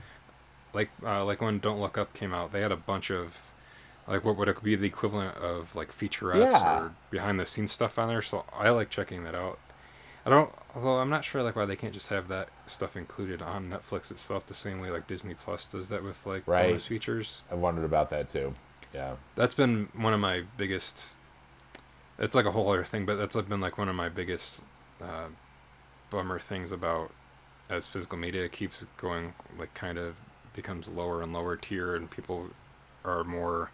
[0.72, 3.34] Like uh, like when Don't Look Up came out, they had a bunch of
[4.06, 6.78] like what would it be the equivalent of like featurettes Yeah.
[6.82, 8.22] or behind the scenes stuff on there.
[8.22, 9.58] So I like checking that out.
[10.30, 13.42] I don't, although I'm not sure like why they can't just have that stuff included
[13.42, 16.68] on Netflix itself the same way like Disney Plus does that with like Right.
[16.68, 17.42] bonus features.
[17.50, 18.54] I've wondered about that too.
[18.94, 19.16] Yeah.
[19.34, 21.16] That's been one of my biggest.
[22.18, 24.62] It's like a whole other thing, but that's been like one of my biggest
[25.02, 25.26] uh,
[26.10, 27.10] bummer things about
[27.68, 30.14] as physical media keeps going, like kind of
[30.54, 32.50] becomes lower and lower tier, and people
[33.04, 33.70] are more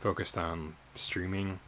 [0.00, 1.60] focused on streaming.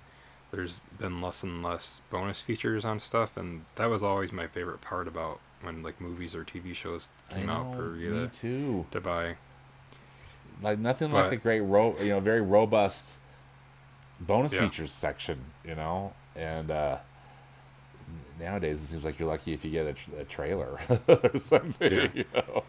[0.51, 4.81] There's been less and less bonus features on stuff, and that was always my favorite
[4.81, 8.29] part about when like movies or TV shows came I out for you me to,
[8.29, 8.87] too.
[8.93, 9.37] to buy.
[10.63, 13.19] Like nothing like a great ro you know very robust
[14.21, 14.61] bonus Yeah.
[14.61, 15.39] features section.
[15.65, 16.99] You know, and uh
[18.41, 21.93] nowadays it seems like you're lucky if you get a, tr- a trailer or something.
[21.93, 22.09] Yeah.
[22.15, 22.65] You know?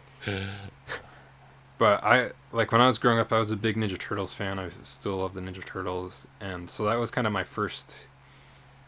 [1.80, 4.60] But I like when I was growing up, I was a big Ninja Turtles fan.
[4.60, 7.96] I still love the Ninja Turtles, and so that was kind of my first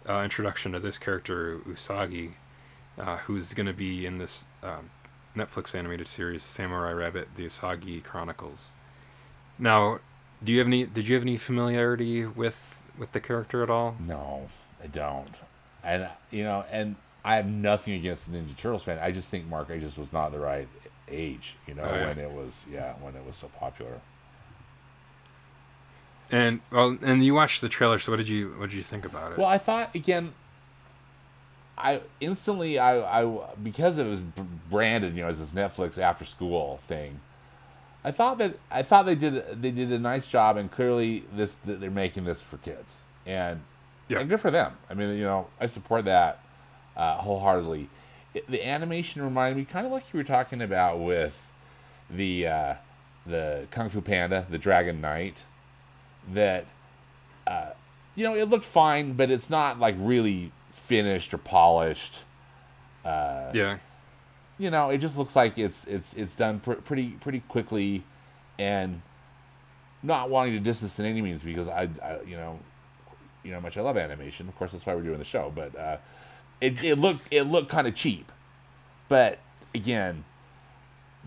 [0.08, 2.34] uh, introduction to this character Usagi,
[3.00, 4.90] uh, who's going to be in this um,
[5.38, 8.76] Netflix animated series Samurai Rabbit: The Usagi Chronicles.
[9.58, 10.00] Now,
[10.44, 10.84] do you have any?
[10.84, 12.58] Did you have any familiarity with
[12.98, 13.96] with the character at all?
[14.06, 14.50] No,
[14.84, 15.36] I don't.
[15.82, 19.00] And you know, and I have nothing against the Ninja Turtles fan.
[19.00, 20.68] I just think Mark I just was not the right
[21.10, 22.08] age, you know, Oh, yeah.
[22.08, 24.00] when it was yeah, when it was so popular.
[26.30, 28.00] And well, and you watched the trailer.
[28.00, 29.38] So what did you what did you think about it?
[29.38, 30.34] Well, I thought again.
[31.78, 34.20] I instantly I, I because it was
[34.70, 37.20] branded you know as this Netflix after school thing.
[38.04, 41.56] I thought that I thought they did they did a nice job and clearly this
[41.66, 43.62] they're making this for kids and
[44.10, 44.20] Yeah.
[44.20, 44.74] and good for them.
[44.90, 46.40] I mean you know I support that
[46.96, 47.90] uh, wholeheartedly.
[48.34, 51.52] It, the animation reminded me kind of like you were talking about with
[52.10, 52.74] the uh,
[53.26, 55.44] the Kung Fu Panda, the Dragon Knight,
[56.34, 56.66] that
[57.46, 57.72] uh,
[58.16, 62.24] you know it looked fine, but it's not like really finished or polished.
[63.54, 63.78] yeah,
[64.58, 68.04] You know, it just looks like it's it's it's done pr- pretty pretty quickly,
[68.58, 69.02] and
[70.04, 72.60] not wanting to diss this in any means because I, I you know
[73.44, 74.48] you know how much I love animation.
[74.48, 75.52] Of course, that's why we're doing the show.
[75.54, 75.98] But uh,
[76.62, 78.32] it it looked it looked kind of cheap,
[79.10, 79.40] but
[79.74, 80.24] again,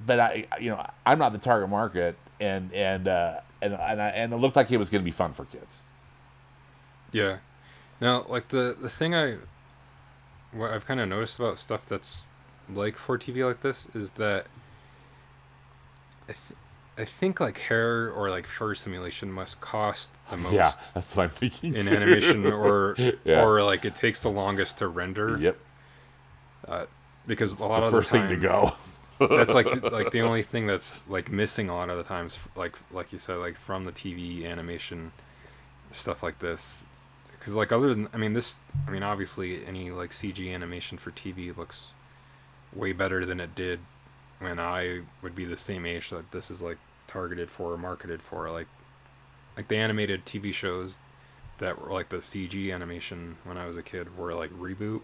[0.07, 4.09] but I, you know, I'm not the target market, and and uh, and and, I,
[4.09, 5.83] and it looked like it was going to be fun for kids.
[7.13, 7.39] Yeah.
[8.01, 9.37] Now, like the the thing I
[10.53, 12.29] what I've kind of noticed about stuff that's
[12.73, 14.47] like for TV like this is that
[16.97, 21.25] I think like hair or like fur simulation must cost the most Yeah, that's what
[21.25, 21.75] I'm thinking.
[21.75, 21.91] in too.
[21.91, 23.43] animation, or Yeah.
[23.45, 25.37] or like it takes the longest to render.
[25.39, 25.59] Yep,
[26.69, 26.87] Uh,
[27.27, 28.73] because a it's lot the of first the thing to go.
[29.19, 32.77] that's like like the only thing that's like missing a lot of the times like
[32.93, 35.13] like you said like from the tv animation
[35.93, 36.85] stuff like this
[37.39, 38.57] because like other than i mean this
[38.89, 41.91] i mean obviously any like cg animation for tv looks
[42.75, 43.79] way better than it did
[44.45, 48.21] when i would be the same age that this is like targeted for or marketed
[48.23, 48.67] for like
[49.57, 50.99] like the animated tv shows
[51.59, 55.01] that were like the cg animation when i was a kid were like reboot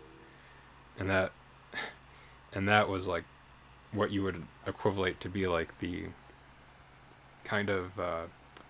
[0.98, 1.32] and that
[2.52, 3.24] and that was like
[3.92, 6.04] what you would equivalent to be like the
[7.44, 8.22] kind of uh,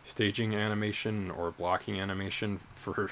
[0.07, 3.11] staging animation or blocking animation for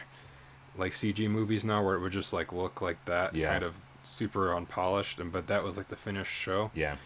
[0.76, 3.50] like CG movies now, where it would just like look like that, Yeah.
[3.50, 6.70] kind of super unpolished, and but that was like the finished show.
[6.74, 6.96] yeah,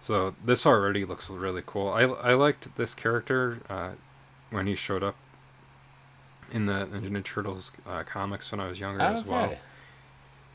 [0.00, 1.88] So this already looks really cool.
[1.88, 3.90] I I liked this character uh,
[4.50, 5.16] when he showed up
[6.50, 9.56] in the Ninja Turtles uh, comics when I was younger as well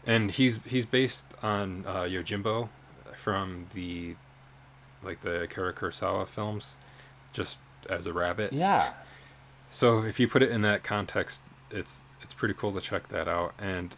[0.05, 2.69] and he's he's based on uh, Yojimbo
[3.15, 4.15] from the
[5.03, 6.77] like the Akira Kurosawa films,
[7.33, 7.57] just
[7.89, 8.53] as a rabbit.
[8.53, 8.93] Yeah,
[9.71, 13.27] So if you put it in that context, it's it's pretty cool to check that
[13.27, 13.53] out.
[13.59, 13.95] And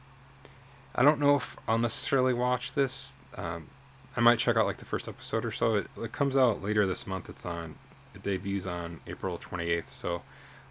[0.96, 3.16] I don't know if I'll necessarily watch this.
[3.36, 3.70] Um,
[4.18, 5.76] I might check out like the first episode or so.
[5.76, 7.30] It, it comes out later this month.
[7.30, 7.76] It's on.
[8.14, 9.92] It debuts on April twenty eighth.
[9.94, 10.22] So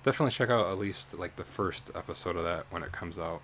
[0.02, 3.42] definitely check out at least like the first episode of that when it comes out.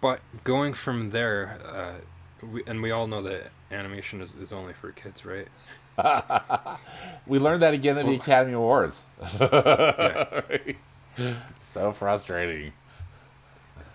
[0.00, 4.74] But going from there, uh, we, and we all know that animation is, is only
[4.74, 5.48] for kids, right?
[7.26, 9.06] we learned that again at the Academy Awards.
[11.18, 11.36] Yeah.
[11.60, 12.74] so frustrating.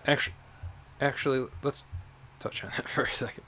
[0.08, 0.34] Actually,
[1.00, 1.84] actually, let's
[2.40, 3.44] touch on that for a second.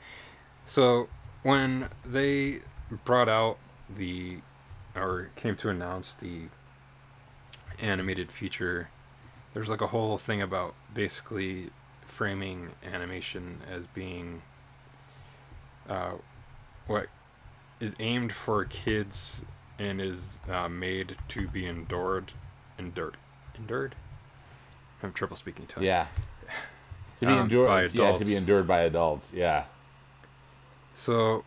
[0.67, 1.09] So,
[1.43, 2.61] when they
[3.05, 3.59] brought out
[3.95, 4.39] the,
[4.95, 6.45] or came to announce the
[7.79, 8.89] animated feature,
[9.53, 11.71] there's like a whole thing about basically
[12.07, 14.43] framing animation as being
[15.89, 16.13] uh,
[16.87, 17.09] what
[17.81, 19.43] is aimed for kids
[19.79, 22.33] and is uh, made to be endured,
[22.79, 23.17] endured,
[23.59, 23.95] endured.
[25.03, 25.85] I'm triple speaking tongue.
[25.85, 26.07] Yeah.
[27.21, 29.33] To be Um, by endured, yeah, to be endured by adults.
[29.35, 29.65] Yeah.
[30.95, 31.45] So,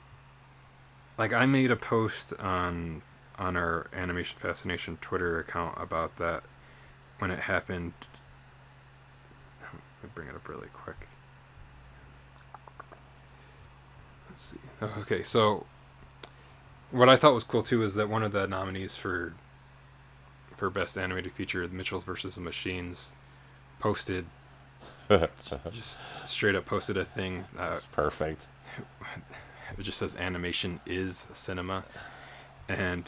[1.17, 3.01] like, I made a post on
[3.37, 6.43] on our Animation Fascination Twitter account about that
[7.19, 7.93] when it happened.
[9.61, 11.07] Let me bring it up really quick.
[14.29, 14.57] Let's see.
[14.81, 15.65] Oh, okay, so
[16.91, 19.33] what I thought was cool too is that one of the nominees for
[20.55, 23.11] for best animated feature, Mitchell versus the Machines,
[23.79, 24.25] posted
[25.71, 27.45] just straight up posted a thing.
[27.57, 28.47] Uh, That's perfect.
[29.77, 31.83] It just says animation is cinema.
[32.69, 33.05] And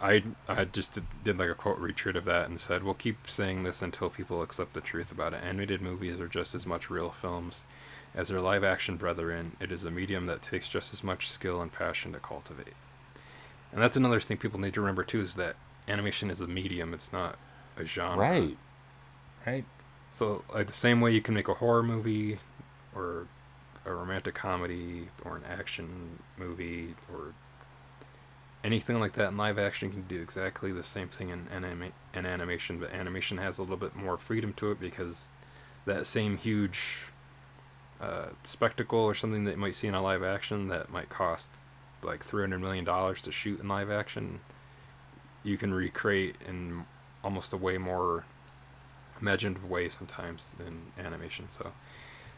[0.00, 3.30] i i just did, did like a quote retweet of that and said we'll keep
[3.30, 5.42] saying this until people accept the truth about it.
[5.42, 7.64] Animated movies are just as much real films
[8.14, 9.56] as their live action brethren.
[9.60, 12.74] It is a medium that takes just as much skill and passion to cultivate.
[13.72, 15.56] And that's another thing people need to remember too is that
[15.88, 16.94] animation is a medium.
[16.94, 17.36] It's not
[17.76, 18.18] a genre.
[18.18, 18.56] Right.
[19.46, 19.64] Right.
[20.10, 22.38] so, like the same way you can make a horror movie,
[22.96, 23.28] or
[23.86, 27.32] a romantic comedy, or an action movie, or
[28.64, 32.26] anything like that in live action, can do exactly the same thing in, anima- in
[32.26, 32.78] animation.
[32.78, 35.28] But animation has a little bit more freedom to it because
[35.86, 37.06] that same huge
[38.00, 41.48] uh, spectacle or something that you might see in a live action that might cost
[42.02, 44.40] like three hundred million dollars to shoot in live action,
[45.42, 46.84] you can recreate in
[47.24, 48.24] almost a way more
[49.20, 51.46] imaginative way sometimes in animation.
[51.48, 51.72] So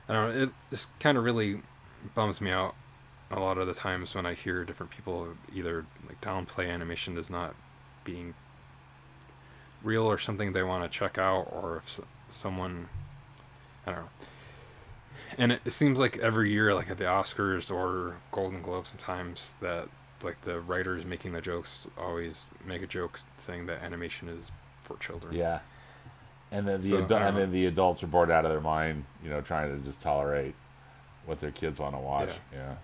[0.08, 0.42] I don't know.
[0.44, 1.60] It just kind of really
[2.14, 2.74] bums me out
[3.30, 7.28] a lot of the times when I hear different people either like downplay animation as
[7.28, 7.54] not
[8.04, 8.34] being
[9.82, 12.88] real or something they want to check out, or if someone
[13.86, 14.10] I don't know.
[15.36, 19.54] And it, it seems like every year, like at the Oscars or Golden Globe, sometimes
[19.60, 19.88] that
[20.22, 24.50] like the writers making the jokes always make a joke saying that animation is
[24.82, 25.34] for children.
[25.34, 25.60] Yeah.
[26.50, 29.04] And then the So, adu- and then the adults are bored out of their mind,
[29.22, 30.54] you know, trying to just tolerate
[31.26, 32.38] what their kids want to watch.
[32.52, 32.76] Yeah.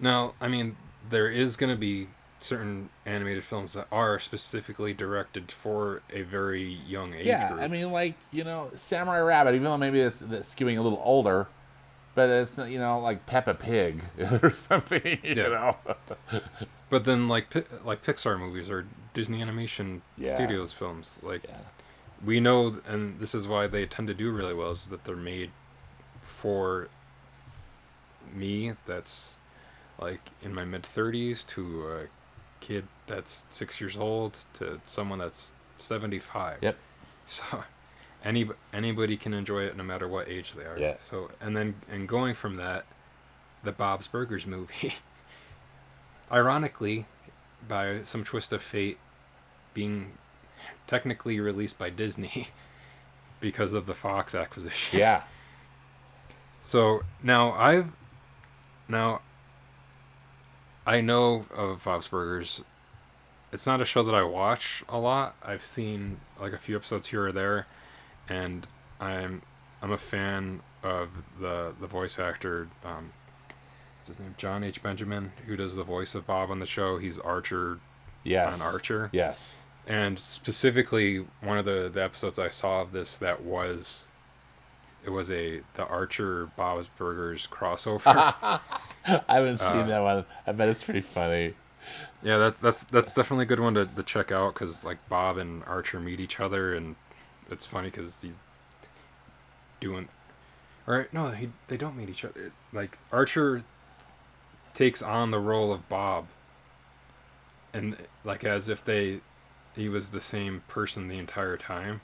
[0.00, 0.76] Now, I mean,
[1.08, 2.08] there is going to be
[2.40, 7.60] certain animated films that are specifically directed for a very young age Yeah, group.
[7.60, 9.50] I mean, like you know, Samurai Rabbit.
[9.54, 11.48] Even though maybe it's, it's skewing a little older,
[12.14, 14.02] but it's you know like Peppa Pig
[14.42, 15.18] or something.
[15.22, 15.48] You Yeah.
[15.48, 15.76] know.
[16.88, 20.34] But then like like Pixar movies or Disney Animation Yeah.
[20.34, 21.58] Studios films, like yeah.
[22.24, 25.16] We know, and this is why they tend to do really well, is that they're
[25.16, 25.50] made
[26.22, 26.88] for
[28.32, 28.72] me.
[28.86, 29.36] That's
[29.98, 32.06] like in my mid thirties to a
[32.60, 36.58] kid that's six years old to someone that's seventy five.
[36.60, 36.76] Yep.
[37.28, 37.62] So
[38.24, 40.78] any anybody can enjoy it no matter what age they are.
[40.78, 40.96] Yeah.
[41.00, 42.84] So and then and going from that,
[43.64, 44.94] the Bob's Burgers movie,
[46.32, 47.06] ironically,
[47.68, 48.98] by some twist of fate,
[49.74, 50.12] being
[50.86, 52.48] technically released by Disney
[53.40, 54.98] because of the Fox acquisition.
[54.98, 55.22] Yeah.
[56.62, 57.88] So now I've
[58.88, 59.20] now
[60.86, 62.62] I know of Bob's Burgers.
[63.52, 65.36] It's not a show that I watch a lot.
[65.42, 67.66] I've seen like a few episodes here or there,
[68.28, 68.66] and
[69.00, 69.42] I'm
[69.82, 71.08] I'm a fan of
[71.40, 72.68] the the voice actor.
[72.84, 73.12] Um,
[73.98, 74.34] what's his name?
[74.38, 74.82] John H.
[74.82, 76.98] Benjamin, who does the voice of Bob on the show.
[76.98, 77.78] He's Archer
[78.22, 78.60] Yes.
[78.60, 79.08] on Archer.
[79.12, 79.56] Yes.
[79.86, 84.08] And specifically, one of the, the episodes I saw of this that was,
[85.04, 88.02] it was a the Archer Bob's Burgers crossover.
[89.06, 90.24] I haven't seen Uh, that one.
[90.46, 91.54] I bet it's pretty funny.
[92.22, 95.38] yeah, that's that's that's definitely a good one to, to check out because like Bob
[95.38, 96.94] and Archer meet each other and
[97.50, 98.36] it's funny because he's
[99.80, 100.08] doing,
[100.86, 102.52] or no, he they don't meet each other.
[102.72, 103.64] Like Archer
[104.74, 106.26] takes on the role of Bob,
[107.72, 109.20] and like as if they
[109.74, 112.00] he was the same person the entire time.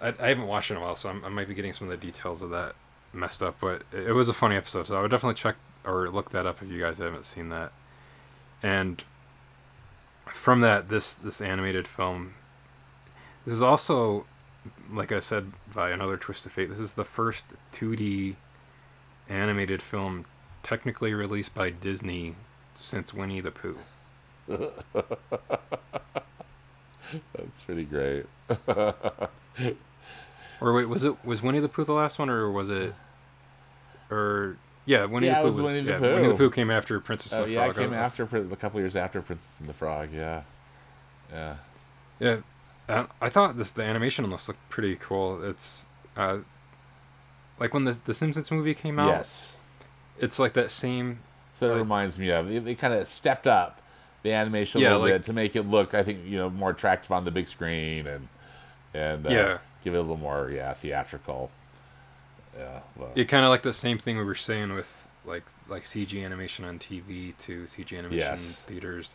[0.00, 1.98] I, I haven't watched in a while, so I'm, I might be getting some of
[1.98, 2.74] the details of that
[3.12, 3.56] messed up.
[3.60, 6.46] But it, it was a funny episode, so I would definitely check or look that
[6.46, 7.72] up if you guys haven't seen that.
[8.62, 9.02] And
[10.26, 12.34] from that, this this animated film,
[13.44, 14.26] this is also,
[14.90, 16.68] like I said, by another twist of fate.
[16.68, 18.34] This is the first 2D
[19.28, 20.24] animated film
[20.62, 22.34] technically released by Disney
[22.74, 23.78] since Winnie the Pooh.
[27.34, 28.24] That's pretty great.
[30.58, 32.94] Or wait, was it was Winnie the Pooh the last one, or was it,
[34.10, 34.56] or
[34.86, 36.48] yeah, Winnie Yeah, the Pooh was Winnie the yeah, Winnie the Pooh.
[36.48, 37.76] Pooh came after Princess Oh and the yeah, Frog.
[37.76, 40.08] came I- after for a couple years after Princess and the Frog.
[40.14, 40.44] Yeah.
[41.30, 41.56] Yeah.
[42.18, 42.36] Yeah,
[42.88, 45.44] I, I thought this the animation on this looked pretty cool.
[45.44, 45.84] It's
[46.16, 46.38] uh,
[47.60, 49.08] like when the the Simpsons movie came out.
[49.08, 49.56] Yes.
[50.18, 51.18] It's like that same.
[51.52, 53.82] So it Like- reminds me of they, they kind of stepped up
[54.26, 56.50] the animation a Yeah, little like- bit to make it look, I think, you know,
[56.50, 58.28] more attractive on the big screen and
[58.92, 59.58] and uh, Yeah.
[59.84, 61.50] give it a little more, yeah, theatrical.
[62.58, 62.80] Yeah.
[62.96, 66.24] well, It kind of like the same thing we were saying with like like CG
[66.24, 68.48] animation on TV to CG animation Yes.
[68.68, 69.14] in theaters.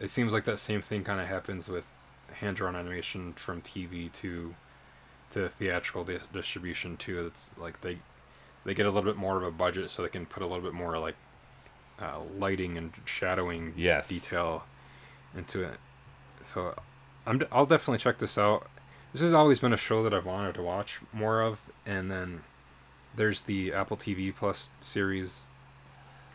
[0.00, 1.92] It seems like that same thing kind of happens with
[2.40, 4.54] hand drawn animation from TV to
[5.32, 7.26] to theatrical di- distribution too.
[7.26, 7.98] It's like they
[8.64, 10.62] they get a little bit more of a budget so they can put a little
[10.62, 11.14] bit more like
[12.02, 14.08] uh, lighting and shadowing Yes.
[14.08, 14.64] detail
[15.36, 15.78] into it.
[16.42, 16.74] So
[17.26, 18.66] I'm d- I'll definitely check this out.
[19.12, 22.42] This has always been a show that I've wanted to watch more of, and then
[23.14, 25.48] there's the Apple TV Plus series.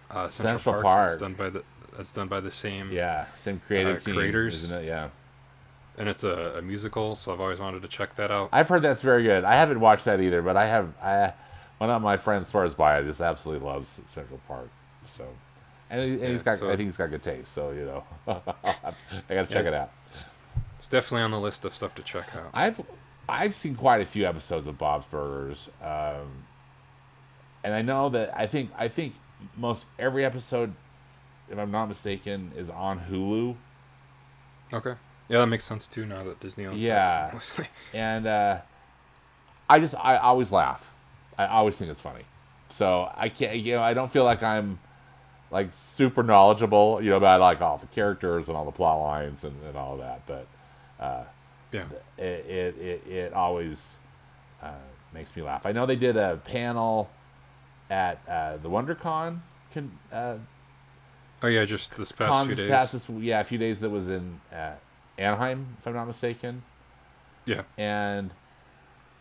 [0.10, 0.84] Uh, Central, Central Park.
[0.84, 1.10] Park.
[1.10, 1.64] That's done by the
[1.98, 4.64] that's done by the same, yeah, same creative uh, team, creators.
[4.64, 4.88] isn't it?
[4.88, 5.10] Yeah.
[5.98, 7.16] and it's a, a musical.
[7.16, 8.50] So I've always wanted to check that out.
[8.54, 9.44] I've heard that's very good.
[9.44, 10.94] I haven't watched that either, but I have.
[11.02, 11.34] I
[11.80, 13.04] one of my friends swears by it.
[13.06, 14.70] Just absolutely loves Central Park.
[15.08, 15.26] So,
[15.90, 16.60] and, he, Yeah, got.
[16.60, 17.52] so- I think he's got good taste.
[17.54, 19.70] So you know, I got to check Yeah.
[19.70, 19.92] it out.
[20.78, 22.50] It's definitely on the list of stuff to check out.
[22.54, 22.82] I've
[23.28, 26.46] I've seen quite a few episodes of Bob's Burgers, um,
[27.64, 29.16] and I know that I think I think
[29.56, 30.74] most every episode,
[31.50, 33.56] if I'm not mistaken, is on Hulu.
[34.74, 34.94] Okay,
[35.30, 36.06] yeah, that makes sense too.
[36.06, 37.32] Now that Disney owns Yeah.
[37.34, 37.68] mostly.
[37.94, 38.60] and uh,
[39.70, 40.94] I just I always laugh.
[41.38, 42.24] I always think it's funny.
[42.70, 44.80] So I can't you know I don't feel like I'm
[45.52, 49.44] like super knowledgeable you know about like all the characters and all the plot lines
[49.44, 50.48] and, and all of that, but
[51.72, 51.86] yeah,
[52.18, 53.98] it it it, it always
[54.62, 54.72] uh,
[55.14, 55.66] makes me laugh.
[55.66, 57.10] I know they did a panel
[57.90, 59.40] at uh, the WonderCon
[59.74, 60.38] con, uh,
[61.44, 62.70] oh yeah, just this past con few days.
[62.70, 64.74] past this yeah a few days that was in uh,
[65.18, 66.64] Anaheim if I'm not mistaken.
[67.46, 68.32] yeah, and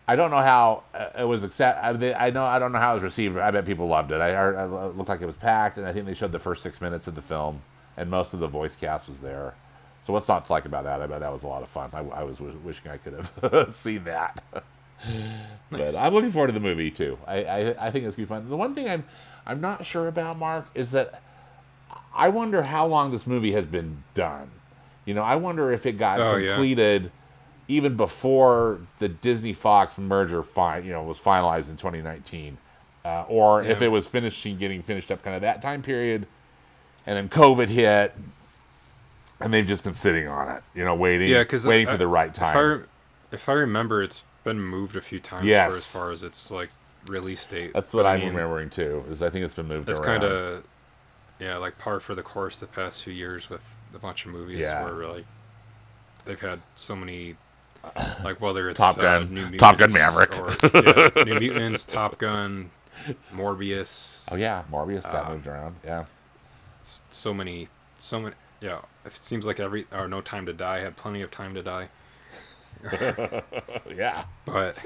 [0.09, 1.83] I don't know how uh, it was accept.
[1.83, 3.39] I, I know I don't know how it was received.
[3.39, 4.21] I bet people loved it.
[4.21, 6.63] I heard it looked like it was packed, and I think they showed the first
[6.63, 7.61] six minutes of the film,
[7.97, 9.55] and most of the voice cast was there.
[10.03, 11.03] So what's not to like about that?
[11.03, 11.91] I bet that was a lot of fun.
[11.93, 14.43] I, I was w- wishing I could have seen that.
[15.05, 15.93] Nice.
[15.93, 17.19] But I'm looking forward to the movie too.
[17.27, 18.49] I, I I think it's gonna be fun.
[18.49, 19.05] The one thing I'm
[19.47, 21.23] I'm not sure about, Mark, is that
[22.15, 24.51] I wonder how long this movie has been done.
[25.05, 26.57] You know, I wonder if it got Oh, yeah.
[27.69, 32.59] Even before the Disney Fox merger fi- you know was finalized in 2019.
[33.05, 36.27] uh, or if it was finishing, getting finished up, kind of that time period,
[37.07, 38.13] and then COVID hit,
[39.41, 42.09] and they've just been sitting on it, you know, waiting, Yeah, because waiting for the
[42.09, 42.87] right If I, time.
[43.31, 45.71] if I remember, it's been moved a few times Yes.
[45.71, 46.71] for as far as its like
[47.07, 47.73] release date.
[47.75, 49.05] That's what I I'm mean, remembering too.
[49.11, 50.65] Is I think it's been moved It's kind of
[51.39, 53.61] yeah, like par for the course the past few years with
[53.95, 54.83] a bunch of movies Yeah.
[54.85, 55.25] where really
[56.25, 57.37] they've had so many
[58.25, 59.35] like whether it's Top uh, Gun.
[59.35, 60.39] New Top Gun Maverick.
[60.39, 62.71] or, yeah, New Mutants, Top Gun,
[63.35, 65.77] Morbius, oh yeah, Morbius got uh, moved around.
[65.85, 66.05] Yeah,
[67.11, 67.69] so many,
[68.01, 68.35] so many.
[68.61, 71.63] Yeah, it seems like every or No Time to Die had plenty of time to
[71.63, 71.89] die,
[73.95, 74.77] yeah, but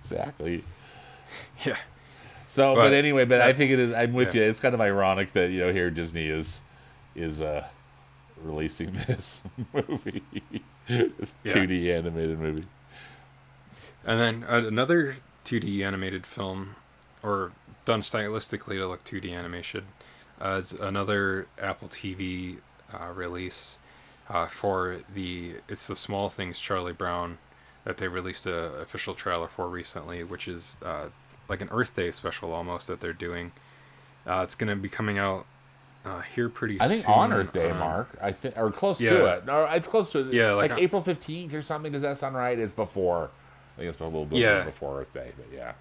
[0.00, 0.64] exactly.
[1.64, 1.76] yeah,
[2.46, 3.92] So, but, But- anyway, but I think it is.
[3.92, 4.42] I'm with Yeah.
[4.44, 4.50] you.
[4.50, 6.60] It's kind of ironic that you know here Disney is
[7.14, 7.64] is uh
[8.42, 9.42] releasing this
[9.72, 10.22] movie,
[11.18, 11.52] this Yeah.
[11.52, 12.64] 2D animated movie.
[14.06, 16.76] And then uh, another 2D animated film,
[17.22, 17.52] or
[17.84, 19.86] done stylistically to look 2D animation,
[20.40, 22.58] uh, is another Apple TV
[22.92, 23.78] uh, release
[24.28, 27.38] uh, for the It's the Small Things Charlie Brown
[27.84, 31.08] that they released a official trailer for recently, which is uh,
[31.48, 33.52] like an Earth Day special almost that they're doing.
[34.26, 35.46] Uh, it's going to be coming out
[36.08, 37.14] uh, here pretty I think soon.
[37.14, 38.16] on Earth Day, um, Mark.
[38.22, 39.46] I think or close to it.
[39.46, 40.32] No, it's close to it.
[40.34, 41.92] Yeah, like, like, April 15th or something.
[41.92, 42.58] Does that sound right?
[42.58, 43.30] It's before.
[43.76, 44.64] I think it's a little bit Yeah.
[44.64, 45.72] before Earth Day, but yeah.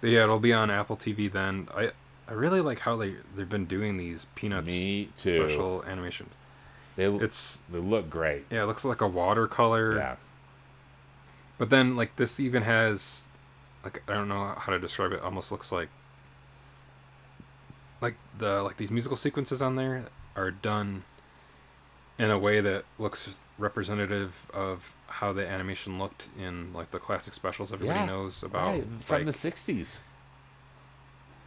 [0.00, 1.68] But yeah, it'll be on Apple TV then.
[1.74, 1.90] I
[2.28, 4.70] I really like how they they've been doing these Peanuts
[5.16, 6.34] special animations.
[6.96, 8.44] They It's they look great.
[8.50, 9.96] yeah, it looks like a watercolor.
[9.96, 10.16] Yeah.
[11.58, 13.28] But then like this even has
[13.84, 15.20] like I don't know how to describe it.
[15.22, 15.88] Almost looks like
[18.00, 20.04] like the like these musical sequences on there
[20.36, 21.04] are done
[22.18, 23.28] in a way that looks
[23.58, 28.68] representative of how the animation looked in like the classic specials everybody Yeah, knows about
[28.68, 30.00] Right, from like, the 60s.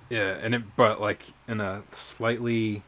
[0.10, 2.82] Yeah, and it but like in a slightly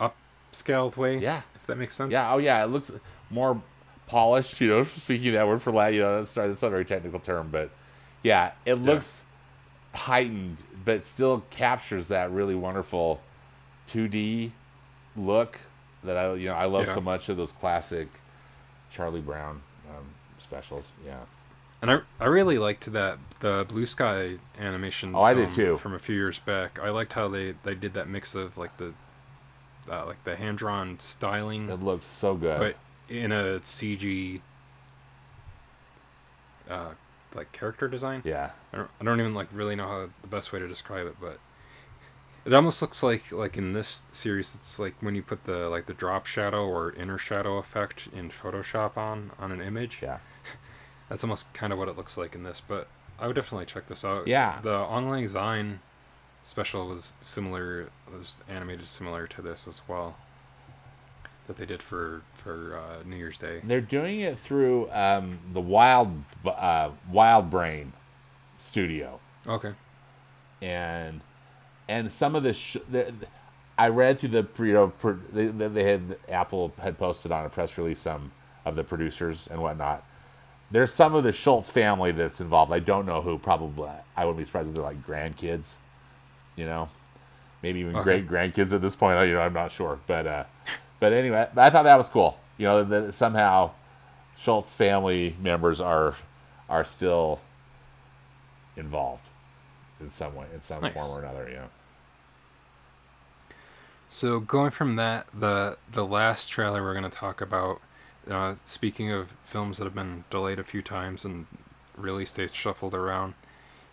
[0.00, 1.18] upscaled way.
[1.18, 1.42] Yeah.
[1.54, 2.12] If that makes sense.
[2.12, 2.92] Yeah, oh yeah, it looks
[3.30, 3.60] more
[4.06, 6.70] polished, you know, speaking of that word for that, you know, that's that's not a
[6.70, 7.70] very technical term, but
[8.22, 9.24] yeah, it looks
[9.96, 13.20] heightened, but still captures that really wonderful
[13.88, 14.50] 2D
[15.16, 15.58] look
[16.04, 16.94] that I, you know, I love Yeah.
[16.94, 18.08] so much of those classic
[18.90, 20.06] Charlie Brown um,
[20.38, 20.92] specials.
[21.04, 21.20] Yeah.
[21.82, 25.14] And I I really liked that the Blue Sky animation.
[25.14, 25.76] Oh, I did too.
[25.76, 28.76] From a few years back, I liked how they they did that mix of like
[28.78, 28.94] the
[29.90, 32.58] uh, like the hand drawn styling, It looked so good.
[32.58, 32.76] but
[33.14, 34.40] in a CG
[36.68, 36.90] uh,
[37.36, 38.22] like character design.
[38.24, 38.50] yeah.
[38.72, 41.16] I don't, I don't even like really know how the best way to describe it,
[41.20, 41.38] but
[42.44, 45.86] it almost looks like like in this series, it's like when you put the like
[45.86, 49.98] the drop shadow or inner shadow effect in Photoshop on on an image.
[50.02, 50.18] Yeah.
[51.08, 53.86] That's almost kind of what it looks like in this, but I would definitely check
[53.86, 54.26] this out.
[54.26, 54.60] Yeah.
[54.62, 55.80] The Auld Lang Syne
[56.44, 60.16] special was similar, was animated similar to this as well.
[61.46, 63.60] That they did for for uh, New Year's Day.
[63.62, 67.88] They're doing it through um, the Wild uh, WildBrain
[68.58, 69.20] studio.
[69.46, 69.72] Okay.
[70.60, 71.20] and
[71.88, 73.12] and some of the, sh- the
[73.78, 77.46] I read through the you know pro- they, they they had Apple had posted on
[77.46, 78.32] a press release some
[78.64, 80.04] of the producers and whatnot.
[80.72, 82.72] There's some of the Schulz family that's involved.
[82.72, 83.38] I don't know who.
[83.38, 85.76] Probably I wouldn't be surprised if they're like grandkids,
[86.56, 86.88] you know,
[87.62, 88.20] maybe even Okay.
[88.20, 89.28] great grandkids at this point.
[89.28, 90.44] You know, I'm not sure, but uh,
[91.00, 92.38] but anyway, I thought that was cool.
[92.58, 93.72] You know that somehow
[94.36, 96.16] Schulz family members are
[96.68, 97.40] are still
[98.76, 99.28] involved
[100.00, 100.92] in some way, in some Nice.
[100.94, 101.48] form or another.
[101.50, 101.66] Yeah.
[104.08, 107.80] So going from that, the the last trailer we're going to talk about,
[108.30, 111.46] uh, speaking of films that have been delayed a few times and
[111.96, 113.34] release dates shuffled around,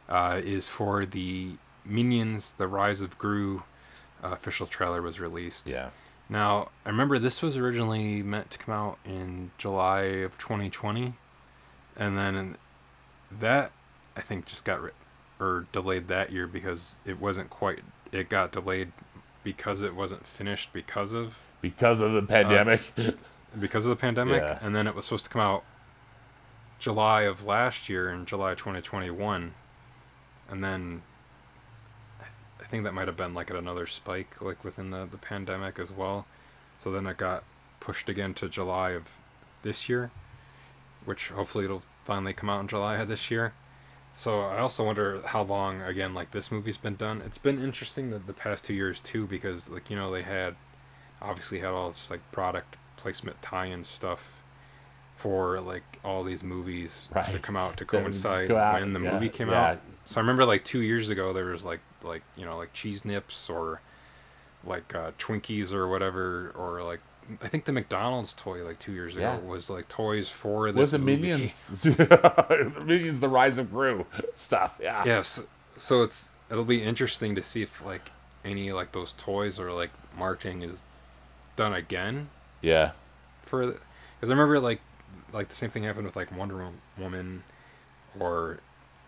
[0.08, 1.54] uh, is for the
[1.86, 3.64] Minions: The Rise of Gru.
[4.24, 5.70] Uh, official trailer was released.
[5.70, 5.90] Yeah.
[6.30, 11.14] Now I remember this was originally meant to come out in July of 2020,
[11.96, 12.58] and then
[13.40, 13.72] that
[14.16, 14.80] I think just got
[15.40, 17.80] or delayed that year because it wasn't quite.
[18.12, 18.92] It got delayed
[19.44, 22.82] because it wasn't finished because of Because of the pandemic.
[22.98, 23.12] Uh,
[23.60, 24.58] because of the pandemic, Yeah.
[24.62, 25.64] and then it was supposed to come out
[26.80, 29.54] July of last year in July 2021,
[30.50, 31.13] and then I, th- I
[32.74, 35.92] think that might have been like at another spike like within the the pandemic as
[35.92, 36.26] well.
[36.80, 37.44] So then it got
[37.80, 39.04] pushed again to July of
[39.62, 40.10] this year,
[41.06, 43.54] which hopefully it'll finally come out in July of this year.
[44.16, 47.22] So I also wonder how long again like this movie's been done.
[47.24, 50.56] It's been interesting that the past two years too because like you know they had
[51.22, 54.42] obviously had all this like product placement tie-in stuff
[55.16, 59.30] for like all these movies to come out to coincide out, when the yeah, movie
[59.30, 59.74] came yeah.
[59.74, 59.80] out.
[60.06, 63.06] So I remember like two years ago there was like like you know like cheese
[63.06, 63.82] nips or
[64.66, 67.00] like uh, Twinkies or whatever or like
[67.42, 69.38] I think the McDonald's toy like two years ago Yeah.
[69.40, 71.22] was like toys for this Was the movie.
[71.22, 71.68] Minions?
[71.84, 74.78] the Minions, the Rise of Gru stuff.
[74.82, 75.04] Yeah.
[75.06, 75.40] Yes.
[75.78, 78.12] So it's it'll be interesting to see if like
[78.46, 80.84] any like those toys or like marketing is
[81.56, 82.30] done again
[82.62, 82.92] Yeah.
[83.46, 84.82] for because I remember like
[85.32, 87.44] like the same thing happened with like Wonder Woman
[88.20, 88.60] or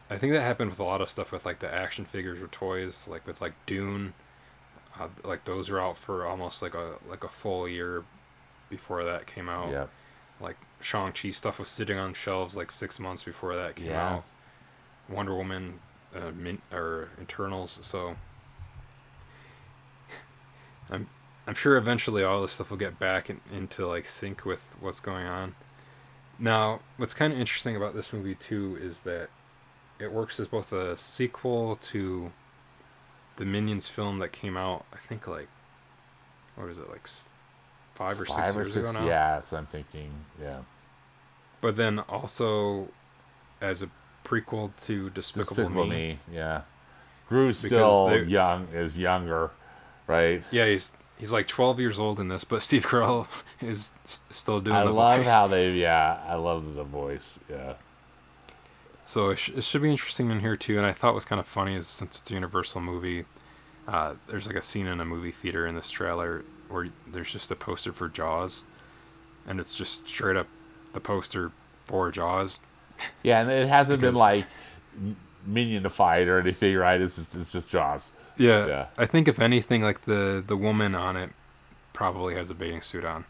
[0.10, 2.48] I think that happened with a lot of stuff with like the action figures or
[2.48, 4.14] toys like with like Dune
[5.00, 8.04] uh, like those were out for almost like a like a full year
[8.70, 9.86] before that came out Yeah.
[10.40, 14.16] like Shang-Chi stuff was sitting on shelves like 6 months before that came Yeah.
[14.16, 14.24] out
[15.10, 15.80] Wonder Woman
[16.16, 18.16] uh, min- or Eternals so
[20.90, 21.08] I'm
[21.48, 25.00] I'm sure eventually all this stuff will get back in, into like sync with what's
[25.00, 25.54] going on.
[26.40, 29.30] Now, what's kind of interesting about this movie too is that
[30.00, 32.32] it works as both a sequel to
[33.38, 34.86] the Minions film that came out.
[34.94, 35.48] I think like
[36.56, 37.08] what was it like
[37.96, 38.90] five or six Five or years six.
[38.90, 39.06] ago now.
[39.08, 39.40] Yeah.
[39.42, 40.12] So I'm thinking.
[40.42, 40.60] Yeah.
[41.62, 42.90] But then also
[43.62, 43.90] as a
[44.26, 45.90] prequel to Despicable, Despicable Me.
[45.90, 46.20] Me.
[46.34, 46.62] Yeah.
[47.28, 48.68] Gru's still they- young.
[48.74, 49.52] Is younger,
[50.08, 50.44] right?
[50.52, 53.28] Yeah, he's he's like 12 years old in this, but Steve Carell
[53.62, 53.92] is
[54.30, 55.28] still doing I love voice.
[55.30, 55.72] how they.
[55.74, 56.20] Yeah.
[56.28, 57.40] I love the voice.
[57.50, 57.74] Yeah.
[59.08, 60.78] So it, sh- it should be interesting in here too.
[60.78, 63.26] And I thought was kind of funny is since it's a Universal movie,
[63.88, 67.52] uh, there's like a scene in a movie theater in this trailer where there's just
[67.52, 68.64] a poster for Jaws,
[69.48, 70.48] and it's just straight up
[70.94, 71.52] the poster
[71.86, 72.60] for Jaws.
[73.22, 74.46] Yeah, and it hasn't been like
[75.48, 77.00] minionified or anything, right?
[77.00, 78.12] It's just it's just Jaws.
[78.38, 78.86] Yeah, Yeah.
[78.98, 81.30] I think if anything, like the the woman on it
[81.94, 83.26] probably has a bathing suit on,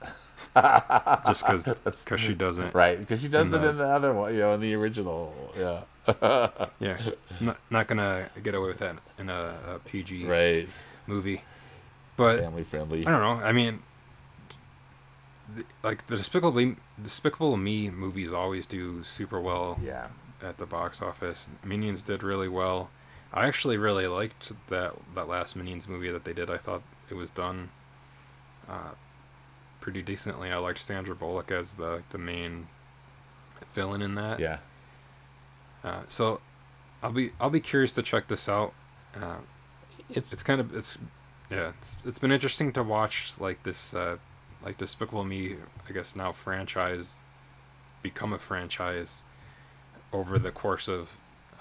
[1.28, 2.74] just because That's- she doesn't.
[2.74, 4.74] Right, because she does In it the- in the other one, you know, in the
[4.74, 5.34] original.
[5.58, 5.82] Yeah.
[6.80, 6.98] Yeah,
[7.42, 10.70] not not gonna get away with that in a, a PG right.
[11.08, 11.42] movie,
[12.16, 13.06] but Family friendly.
[13.08, 13.44] I don't know.
[13.44, 13.80] I mean,
[15.84, 20.08] like the Despicable Me, Despicable Me movies always do super well Yeah.
[20.44, 21.48] at the box office.
[21.64, 22.90] Minions did really well.
[23.34, 26.50] I actually really liked that that last Minions movie that they did.
[26.50, 27.70] I thought it was done
[28.70, 28.92] uh,
[29.86, 30.50] pretty decently.
[30.52, 32.68] I liked Sandra Bullock as the the main
[33.76, 34.40] villain in that.
[34.40, 34.58] Yeah.
[35.84, 36.42] Uh, so
[37.04, 38.74] I'll be I'll be curious to check this out.
[39.16, 39.38] Uh,
[40.10, 40.98] It's it's kind of it's
[41.52, 44.18] yeah it's, it's been interesting to watch like this uh
[44.64, 45.56] like despicable me
[45.88, 47.18] i guess now franchise
[48.02, 49.24] become a franchise
[50.12, 51.10] over the course of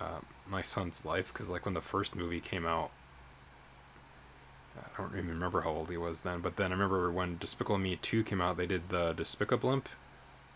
[0.01, 2.91] uh, my son's life because like when the first movie came out
[4.77, 7.79] i don't even remember how old he was then but then i remember when despicable
[7.79, 9.85] me 2 came out they did the despicablimp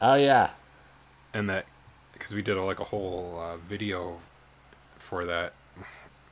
[0.01, 0.51] oh yeah.
[1.33, 1.66] and that
[2.12, 4.19] because we did a, like a whole uh, video
[4.99, 5.53] for that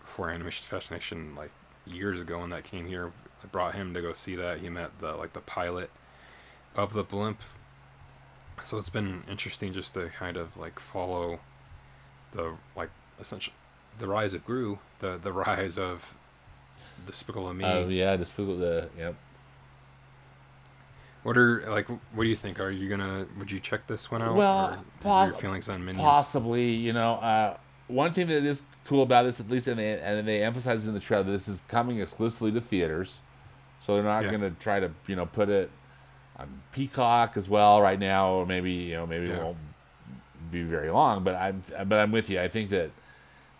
[0.04, 1.50] for animation fascination like
[1.86, 3.12] years ago when that came here.
[3.42, 4.60] I brought him to go see that.
[4.60, 5.90] He met the like the pilot
[6.74, 7.40] of the blimp.
[8.64, 11.40] So it's been interesting just to kind of like follow
[12.32, 13.54] the like essentially
[13.98, 16.14] the rise of gru the the rise of
[17.06, 18.16] despicable me Oh yeah.
[18.16, 18.56] Despicable.
[18.58, 19.14] The yep.
[21.22, 24.22] what are like what do you think are you gonna would you check this one
[24.22, 27.56] out Well, poss- your feelings on minions Possibly, you know, uh,
[27.88, 30.94] one thing that is cool about this, at least, and they, and they emphasize in
[30.94, 33.20] the trailer, this is coming exclusively to theaters,
[33.80, 34.30] so they're not Yeah.
[34.30, 35.70] going to try to, you know, put it
[36.36, 39.56] on Peacock as well right now, or maybe, you know, maybe it won't
[40.50, 41.22] be very long.
[41.22, 42.40] But I'm, but I'm with you.
[42.40, 42.90] I think that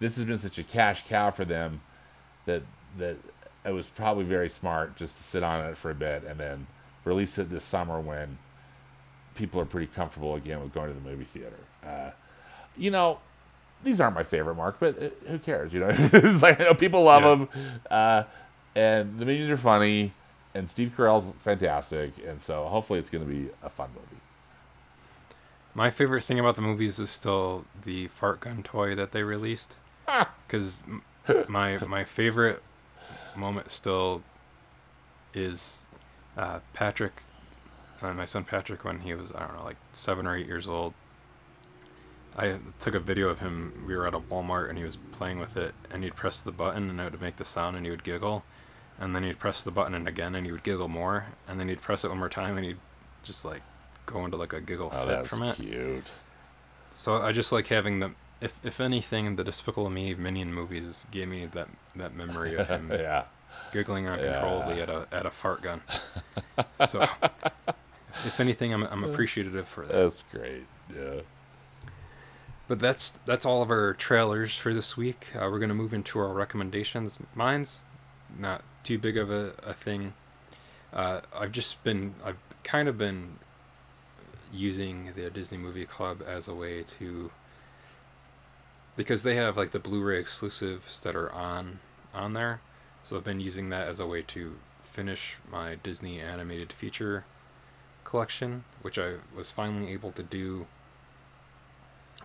[0.01, 1.80] this has been such a cash cow for them
[2.47, 2.62] that
[2.99, 3.16] that
[3.64, 6.66] it was probably very smart just to sit on it for a bit and then
[7.05, 8.38] release it this summer when
[9.34, 11.59] people are pretty comfortable again with going to the movie theater.
[11.84, 12.11] Uh,
[12.76, 13.18] you know,
[13.82, 15.72] these aren't my favorite, Mark, but uh, who cares?
[15.74, 17.47] You know, it's like I know people love Yeah.
[17.47, 18.22] them, uh,
[18.74, 20.12] and the minions are funny,
[20.55, 24.20] and Steve Carell's fantastic, and so hopefully it's going to be a fun movie.
[25.74, 29.76] My favorite thing about the movies is still the fart gun toy that they released.
[30.47, 30.84] Because
[31.49, 32.62] my my favorite
[33.37, 34.22] moment still
[35.34, 35.84] is
[36.37, 37.22] uh, Patrick,
[38.03, 40.66] uh, my son Patrick, when he was I don't know like seven or eight years
[40.68, 40.95] old.
[42.39, 43.84] I took a video of him.
[43.87, 46.53] We were at a Walmart and he was playing with it, and he'd press the
[46.53, 48.45] button and it would make the sound, and he would giggle,
[48.99, 51.68] and then he'd press the button and again, and he would giggle more, and then
[51.68, 52.78] he'd press it one more time, and he'd
[53.22, 53.62] just like
[54.05, 55.47] go into like a giggle Oh, fit from it.
[55.47, 56.12] That's cute.
[56.99, 58.16] So I just like having them.
[58.41, 62.89] If if anything, the Despicable Me Minion movies gave me that that memory of him
[62.93, 63.24] yeah.
[63.72, 64.82] giggling uncontrollably Yeah.
[64.82, 65.80] at a at a fart gun.
[66.89, 67.07] So
[68.24, 69.93] if anything, I'm I'm appreciative for that.
[69.93, 70.66] That's great.
[70.95, 71.20] Yeah.
[72.68, 75.28] But that's that's all of our trailers for this week.
[75.34, 77.18] Uh, we're gonna move into our recommendations.
[77.34, 77.84] Mine's
[78.39, 80.12] not too big of a, a thing.
[80.93, 83.39] Uh, I've just been I've kind of been
[84.53, 87.30] using the Disney Movie Club as a way to
[88.97, 91.78] because they have like the Blu-ray exclusives that are on
[92.14, 92.61] on there.
[93.03, 97.24] So I've been using that as a way to finish my Disney animated feature
[98.05, 100.66] collection, which I was finally able to do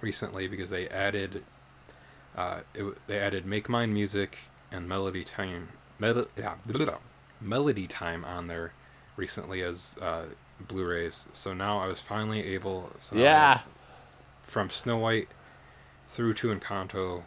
[0.02, 1.44] recently because they added
[2.36, 4.38] uh, it, they added Make Mine Music
[4.72, 5.68] and Melody Time
[6.00, 6.56] Mel- yeah,
[7.42, 8.72] Melody Time on there
[9.18, 10.24] recently as uh,
[10.68, 11.26] Blu-rays.
[11.34, 12.90] So now I was finally able.
[13.00, 13.54] So Yeah.
[13.56, 13.66] have
[14.44, 15.28] From Snow White
[16.12, 17.24] through to Encanto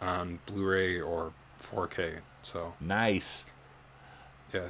[0.00, 2.18] on Blu-ray or 4K.
[2.42, 3.46] So Nice.
[4.52, 4.68] yeah,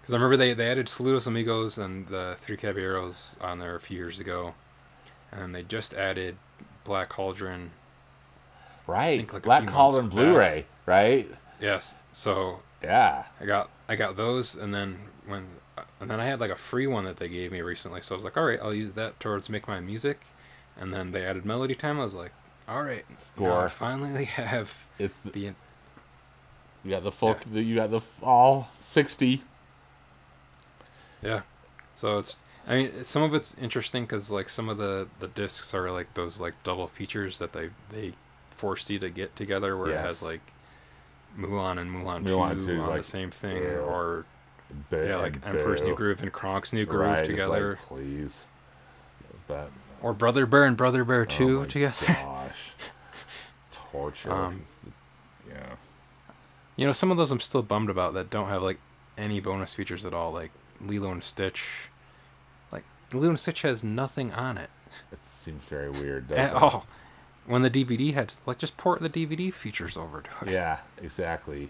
[0.00, 3.80] because I remember they they added Saludos Amigos and the Three Caballeros on there a
[3.80, 4.54] few years ago,
[5.32, 6.36] and then they just added
[6.84, 7.70] Black Cauldron.
[8.86, 9.18] Right.
[9.18, 10.08] think like Black Cauldron.
[10.08, 10.66] Blu-ray.
[10.86, 11.30] Right.
[11.60, 13.24] Yes, so Yeah.
[13.40, 15.46] I got I got those, and then when
[16.00, 18.16] and then I had like a free one that they gave me recently, so I
[18.16, 20.20] was like, all right, I'll use that towards make my music,
[20.80, 22.00] and then they added Melody Time.
[22.00, 22.32] I was like,
[22.66, 23.68] all right, Score.
[23.68, 25.40] finally have It's the, the
[26.82, 27.36] you got the full.
[27.52, 29.42] The, you got the all sixty.
[31.22, 31.42] Yeah.
[31.96, 35.74] So it's I mean some of it's interesting because like some of the the discs
[35.74, 38.14] are like those like double features that they they
[38.56, 40.40] forced you to get together where it has like
[41.38, 43.78] Mulan and Mulan, Mulan 2 2 on like, the same thing ew.
[43.80, 44.24] or
[44.90, 45.94] Boo yeah like Emperor's New.
[45.94, 48.46] Groove and Kronk's New Groove Right, together Like, please.
[49.46, 49.70] But
[50.02, 52.06] or Brother Bear and Brother Bear oh 2 my together.
[52.06, 52.72] Gosh.
[53.70, 54.32] Torture.
[54.32, 54.92] Um, the-
[55.52, 55.74] yeah.
[56.76, 58.78] You know some of those I'm still bummed about that don't have like
[59.18, 61.64] any bonus features at all like Lilo and Stitch.
[62.72, 64.70] Like Lilo and Stitch has nothing on it.
[65.12, 66.30] It seems very weird.
[66.32, 66.62] at Doesn't it?
[66.62, 66.86] all.
[67.46, 70.52] When the DVD had like just port the DVD features over to it.
[70.52, 70.78] Yeah.
[71.02, 71.68] Exactly.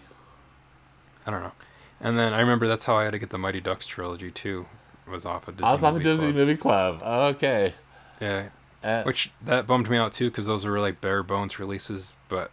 [1.25, 1.51] I don't know.
[1.99, 4.65] And then I remember that's how I had to get the Mighty Ducks trilogy too.
[5.09, 5.67] Was off of Disney.
[5.67, 6.35] I was off a Movie Disney Club.
[6.35, 7.01] Movie Club.
[7.35, 7.73] Okay.
[8.21, 8.49] Yeah,
[8.83, 12.51] Uh, which that bummed me out too because those were like bare bones releases, but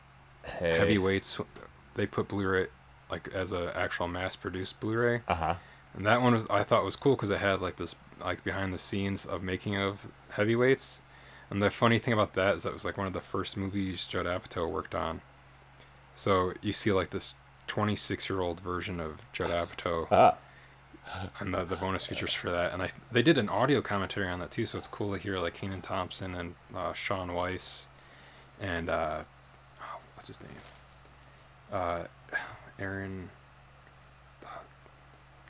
[0.59, 0.79] hey.
[0.79, 1.39] heavyweights
[1.95, 2.66] they put Blu-ray
[3.11, 5.55] like as a actual mass-produced Blu-ray, Uh huh.
[5.95, 8.73] and that one was I thought was cool because it had like this like behind
[8.75, 11.01] the scenes of making of heavyweights.
[11.51, 14.07] And the funny thing about that is that was like one of the first movies
[14.07, 15.23] Judd Apatow worked on.
[16.12, 17.35] So you see like this
[17.69, 20.35] 26 year old version of Judd Apatow Ah.
[21.41, 22.73] and the, the bonus features for that.
[22.73, 25.39] And I they did an audio commentary on that too, so it's cool to hear
[25.39, 27.87] like Kenan Thompson and uh, Shaun Weiss
[28.61, 29.21] and uh,
[29.81, 30.59] oh, what's his name?
[31.73, 32.05] Uh,
[32.79, 33.29] Aaron.
[34.45, 34.49] uh,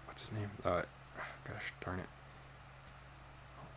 [0.06, 0.50] What's his name?
[0.64, 0.82] Uh,
[1.46, 2.06] gosh darn it.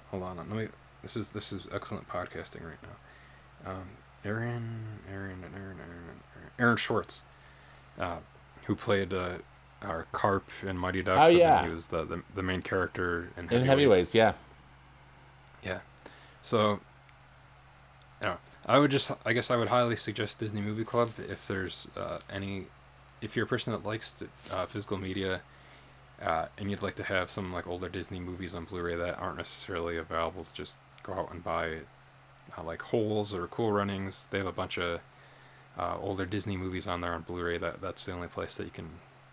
[0.09, 0.67] Hold on, let me.
[1.01, 3.71] This is this is excellent podcasting right now.
[3.71, 3.83] Um,
[4.25, 7.21] Aaron, Aaron, Aaron, Aaron, Aaron, Aaron Schwartz,
[7.99, 8.17] uh,
[8.65, 9.13] who played
[9.81, 11.27] our Carp in Mighty Ducks.
[11.27, 11.63] Oh, yeah.
[11.65, 14.33] he was the, the the main character in In heavyweights, yeah.
[15.63, 15.79] yeah.
[16.43, 16.79] So,
[18.21, 21.47] you know, I would just, I guess I would highly suggest Disney Movie Club if
[21.47, 22.65] there's uh, any,
[23.21, 25.41] if you're a person that likes the, uh, physical media,
[26.21, 29.37] uh, and you'd like to have some like older Disney movies on Blu-ray that aren't
[29.37, 31.77] necessarily available to just go out and buy,
[32.57, 34.27] uh, like Holes or Cool Runnings.
[34.29, 34.99] They have a bunch of
[35.77, 37.57] uh, older Disney movies on there on Blu-ray.
[37.57, 38.89] That that's the only place that you can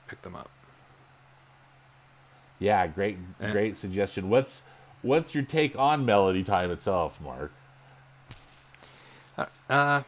[0.09, 0.51] pick them up.
[2.59, 4.29] Yeah, great, great suggestion.
[4.29, 4.63] What's
[5.03, 7.53] what's your take on Melody Time itself, Mark?
[9.71, 10.03] Uh,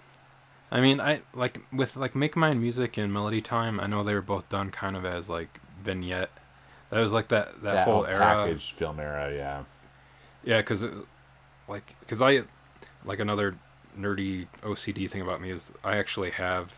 [0.72, 3.78] I mean, I like with like Make Mine Music and Melody Time.
[3.78, 6.30] I know they were both done kind of as like vignette.
[6.90, 8.18] That was like that that, whole era.
[8.18, 9.62] package film era, yeah.
[10.42, 10.84] Yeah, because
[11.68, 12.42] like because I
[13.05, 13.57] like another
[13.98, 16.74] nerdy OCD thing about me is I actually have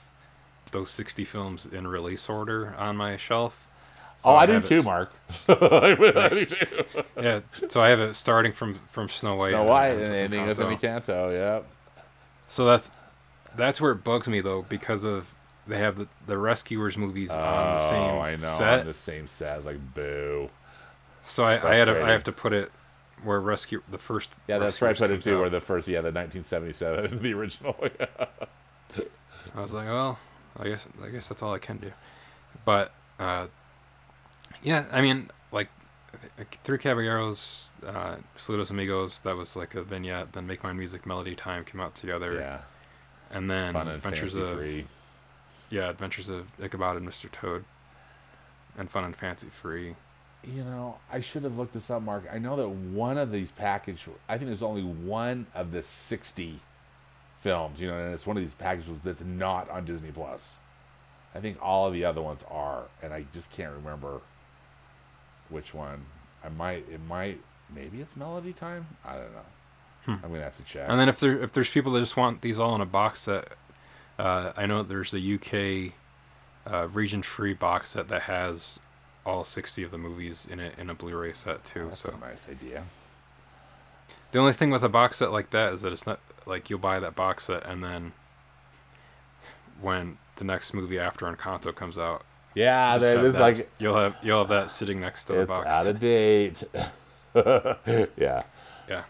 [0.72, 3.66] those sixty films in release order on my shelf.
[4.18, 5.12] So oh, I, do have it too, Mark.
[5.48, 6.84] I do too.
[7.20, 9.50] Yeah, so I have it starting from from Snow White.
[9.50, 11.32] Snow White and with ending with Encanto.
[11.32, 11.62] Yeah.
[12.48, 12.90] So that's
[13.56, 15.32] that's where it bugs me though because of
[15.66, 18.80] they have the, the Rescuers movies on the oh, same oh, I know, set.
[18.80, 19.54] on the same set.
[19.54, 20.50] I like, boo.
[21.24, 22.72] So I, I had to, I have to put it
[23.22, 24.30] where rescue the first.
[24.48, 27.76] Yeah, that's I Rescuers put it too, where the first, yeah, the 1977, the original.
[29.54, 30.18] I was like, well,
[30.58, 31.92] I guess I guess that's all I can do.
[32.64, 33.46] But uh,
[34.62, 35.68] yeah, I mean, like
[36.36, 40.32] th- Three Caballeros, uh, Saludos Amigos, that was like a vignette.
[40.32, 42.58] Then Make My Music, Melody Time came out together, yeah,
[43.30, 44.84] and then fun and Adventures fancy of free.
[45.70, 47.30] yeah, Adventures of Ichabod and Mr.
[47.30, 47.64] Toad,
[48.78, 49.94] and Fun and Fancy Free.
[50.44, 52.24] you know, I should have looked this up, Mark.
[52.32, 56.58] I know that one of these package, I think there's only one of the 60
[57.42, 60.56] films, you know, and it's one of these packages that's not on Disney Plus.
[61.34, 64.20] I think all of the other ones are, and I just can't remember
[65.48, 66.06] which one.
[66.44, 67.40] I might, it might,
[67.74, 68.86] maybe it's Melody Time.
[69.04, 69.40] I don't know.
[70.06, 70.88] I'm gonna have to check.
[70.88, 73.22] And then if there if there's people that just want these all in a box
[73.22, 73.48] set,
[74.18, 75.92] uh, I know there's a UK
[76.72, 78.80] uh, region free box set that has
[79.24, 81.86] all 60 of the movies in it in a Blu-ray set too.
[81.86, 82.84] That's so a nice idea.
[84.32, 86.78] the only thing with a box set like that is that it's not like you'll
[86.78, 88.12] buy that box set and then
[89.80, 92.24] when the next movie after Encanto comes out,
[92.54, 95.52] Yeah, just that that- like you'll have you'll have that sitting next to the it's
[95.52, 96.62] out of date.
[98.16, 98.42] yeah.
[98.88, 99.02] Yeah.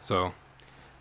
[0.00, 0.32] So,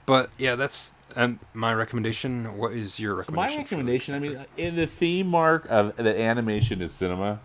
[0.05, 2.57] but yeah, that's and my recommendation.
[2.57, 4.15] What is your So my recommendation?
[4.15, 7.39] I mean, in the theme mark of that animation is cinema,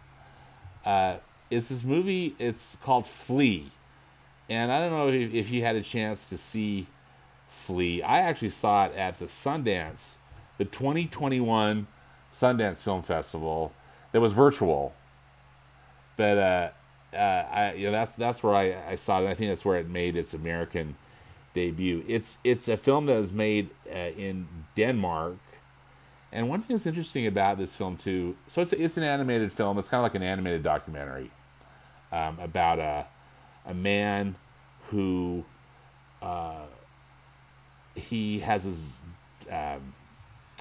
[0.85, 1.17] uh,
[1.51, 2.35] is this movie.
[2.39, 3.71] It's called Flee,
[4.49, 6.87] and I don't know if, if you had a chance to see
[7.55, 8.03] Flee.
[8.03, 10.17] I actually saw it at the Sundance,
[10.59, 11.87] the 2021
[12.33, 13.73] Sundance Film Festival.
[14.13, 14.93] That was virtual,
[16.17, 16.71] but uh,
[17.17, 19.29] uh, I you know that's that's where I, I saw it.
[19.29, 20.97] I think that's where it made its American
[21.55, 22.05] debut.
[22.07, 24.47] It's it's a film that was made uh, in
[24.77, 25.39] Denmark,
[26.33, 28.37] and one thing that's interesting about this film too.
[28.47, 29.79] So it's it's an animated film.
[29.79, 31.31] It's kind of like an animated documentary
[32.13, 33.07] um, about a
[33.67, 34.37] a man
[34.91, 35.45] who
[36.23, 36.67] uh,
[37.95, 38.99] he has his
[39.51, 39.95] um,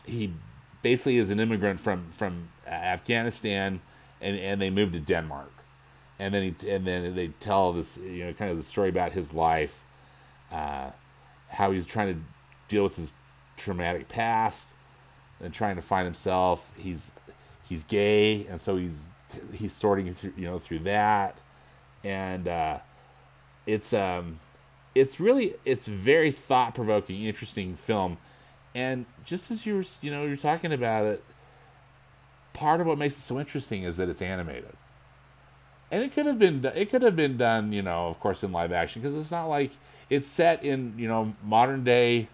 [0.05, 0.33] he
[0.81, 3.81] basically is an immigrant from from Afghanistan,
[4.21, 5.51] and and they moved to Denmark,
[6.19, 9.13] and then he and then they tell this you know kind of the story about
[9.13, 9.83] his life,
[10.51, 10.91] uh,
[11.49, 12.21] how he's trying to
[12.67, 13.13] deal with his
[13.57, 14.69] traumatic past,
[15.39, 16.71] and trying to find himself.
[16.77, 17.11] He's
[17.67, 19.07] he's gay, and so he's
[19.53, 21.39] he's sorting through you know through that,
[22.03, 22.79] and uh,
[23.65, 24.39] it's um
[24.95, 28.17] it's really it's very thought provoking, interesting film,
[28.75, 31.23] and just as you were you know you're talking about it,
[32.53, 34.75] part of what makes it so interesting is that it's animated,
[35.91, 38.51] and it could have been it could have been done you know of course in
[38.51, 39.71] live action because it's not like
[40.09, 42.27] it's set in you know modern day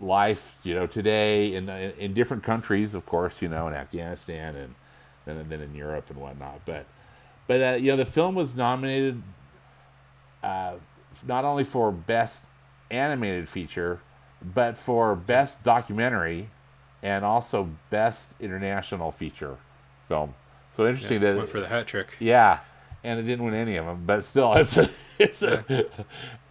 [0.00, 4.74] life you know today in in, different countries of course you know in Afghanistan and
[5.24, 6.60] then then in Europe and whatnot.
[6.64, 6.86] But
[7.46, 9.22] but uh, you know the film was nominated
[10.42, 10.74] uh,
[11.26, 12.48] not only for best
[12.90, 14.00] animated feature
[14.54, 16.50] but for best documentary
[17.02, 19.56] and also best international feature
[20.08, 20.34] film
[20.74, 22.16] so interesting Yeah, that went for the hat trick.
[22.18, 22.60] yeah
[23.04, 24.88] and it didn't win any of them but still it's a,
[25.18, 25.86] it's a,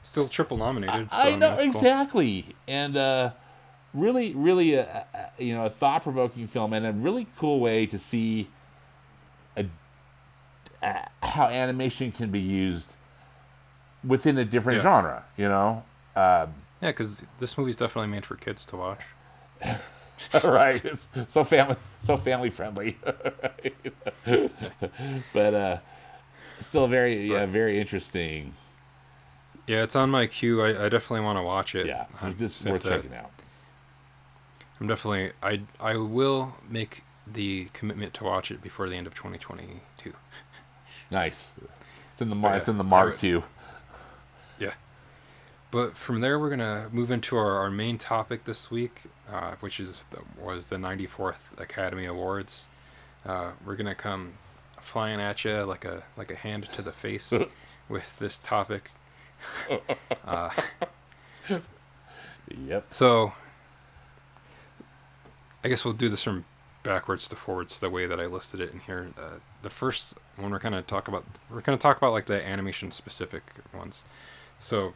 [0.03, 1.09] Still triple nominated.
[1.12, 1.66] so, I know that's cool.
[1.68, 3.32] exactly, and uh,
[3.93, 7.99] really, really, a, a, you know, a thought-provoking film, and a really cool way to
[7.99, 8.47] see
[9.55, 9.68] a,
[10.82, 12.95] a, how animation can be used
[14.04, 14.84] within a different Yeah.
[14.84, 15.26] genre.
[15.38, 15.84] You know,
[16.16, 19.02] um, Yeah, because this movie's definitely made for kids to watch.
[20.43, 20.84] right?
[20.84, 22.97] It's so family, so family friendly,
[25.34, 25.78] but uh,
[26.60, 28.54] still very, yeah, very interesting.
[29.68, 30.62] Yeah, it's on my queue.
[30.62, 31.86] I, I definitely want to watch it.
[31.88, 33.32] Yeah, I'm it's just worth checking out.
[34.80, 35.32] I'm definitely.
[35.43, 40.14] I I will make the commitment to watch it before the end of 2022.
[41.12, 41.52] Nice.
[42.12, 43.43] It's in the mar- Yeah, it's in the mark queue.
[45.72, 49.80] But from there, we're gonna move into our, our main topic this week, uh, which
[49.80, 52.66] is the, was the 94th Academy Awards.
[53.26, 54.34] Uh, we're gonna come
[54.82, 57.32] flying at you like a like a hand to the face
[57.90, 58.92] with this topic.
[60.26, 60.52] Uh,
[62.68, 62.94] Yep.
[62.94, 63.34] so,
[65.64, 66.46] I guess we'll do this from
[66.84, 69.10] backwards to forwards, the way that I listed it in here.
[69.18, 72.92] Uh, the first one we're gonna talk about, we're gonna talk about like the animation
[72.92, 73.42] specific
[73.74, 74.04] ones.
[74.60, 74.94] So,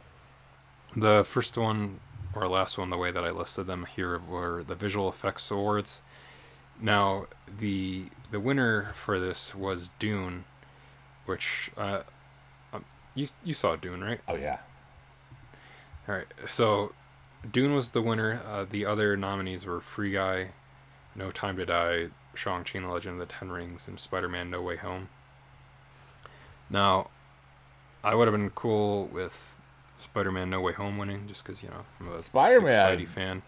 [0.96, 2.00] the first one
[2.34, 6.02] or last one, the way that I listed them here were the visual effects awards.
[6.80, 7.26] Now,
[7.58, 10.44] the the winner for this was Dune,
[11.26, 12.00] which uh,
[12.72, 12.84] um,
[13.14, 14.20] you you saw Dune, right?
[14.28, 14.58] Oh yeah.
[16.08, 16.26] All right.
[16.48, 16.92] So,
[17.50, 18.40] Dune was the winner.
[18.46, 20.50] Uh, the other nominees were Free Guy,
[21.14, 24.62] No Time to Die, Shang-Chi and the Legend of the Ten Rings, and Spider-Man: No
[24.62, 25.08] Way Home.
[26.68, 27.10] Now,
[28.04, 29.52] I would have been cool with
[29.98, 32.98] Spider-Man: No Way Home winning, just because you know I'm a Spider-Man.
[32.98, 33.42] Spidey fan.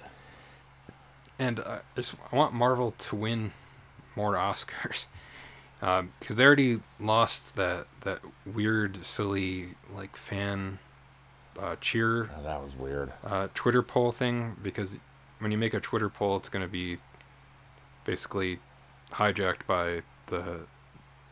[1.38, 3.52] And uh, I just I want Marvel to win
[4.16, 5.06] more Oscars.
[5.80, 10.80] Because they already lost that that weird, silly like fan
[11.56, 13.12] uh, cheer Oh, that was weird.
[13.24, 14.96] uh, Twitter poll thing because
[15.38, 16.98] when you make a Twitter poll, it's going to be
[18.04, 18.58] basically
[19.12, 20.62] hijacked by the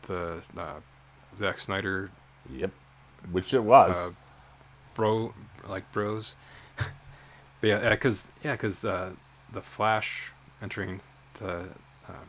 [0.07, 0.75] the uh,
[1.37, 2.09] Zack Snyder
[2.49, 2.71] Yep.
[3.29, 4.13] Which it was.
[4.97, 5.33] Uh, bro
[5.67, 6.35] like bros.
[6.77, 9.11] but yeah, because yeah, because uh,
[9.53, 10.31] the Flash
[10.61, 11.01] entering
[11.39, 11.69] the
[12.09, 12.27] um,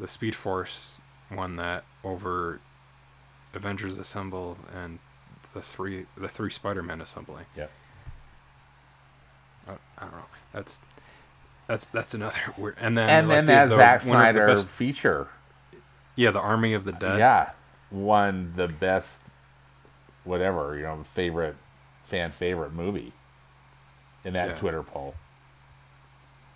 [0.00, 0.96] the Speed Force
[1.30, 2.60] won that over
[3.54, 4.98] Avengers Assemble and
[5.54, 7.44] the three the three Spider Man assembly.
[7.56, 7.66] Yeah.
[9.68, 10.24] I, I don't know.
[10.52, 10.78] That's
[11.66, 12.76] that's that's another weird.
[12.80, 15.28] And then and like, then the- that the- Zack one Snyder best- feature.
[16.16, 17.18] yeah, the Army of the Dead.
[17.18, 17.50] Yeah.
[17.90, 19.31] Won the best
[20.24, 21.56] whatever, you know, favorite
[22.04, 23.12] fan favorite movie
[24.24, 24.54] in that Yeah.
[24.54, 25.14] Twitter poll.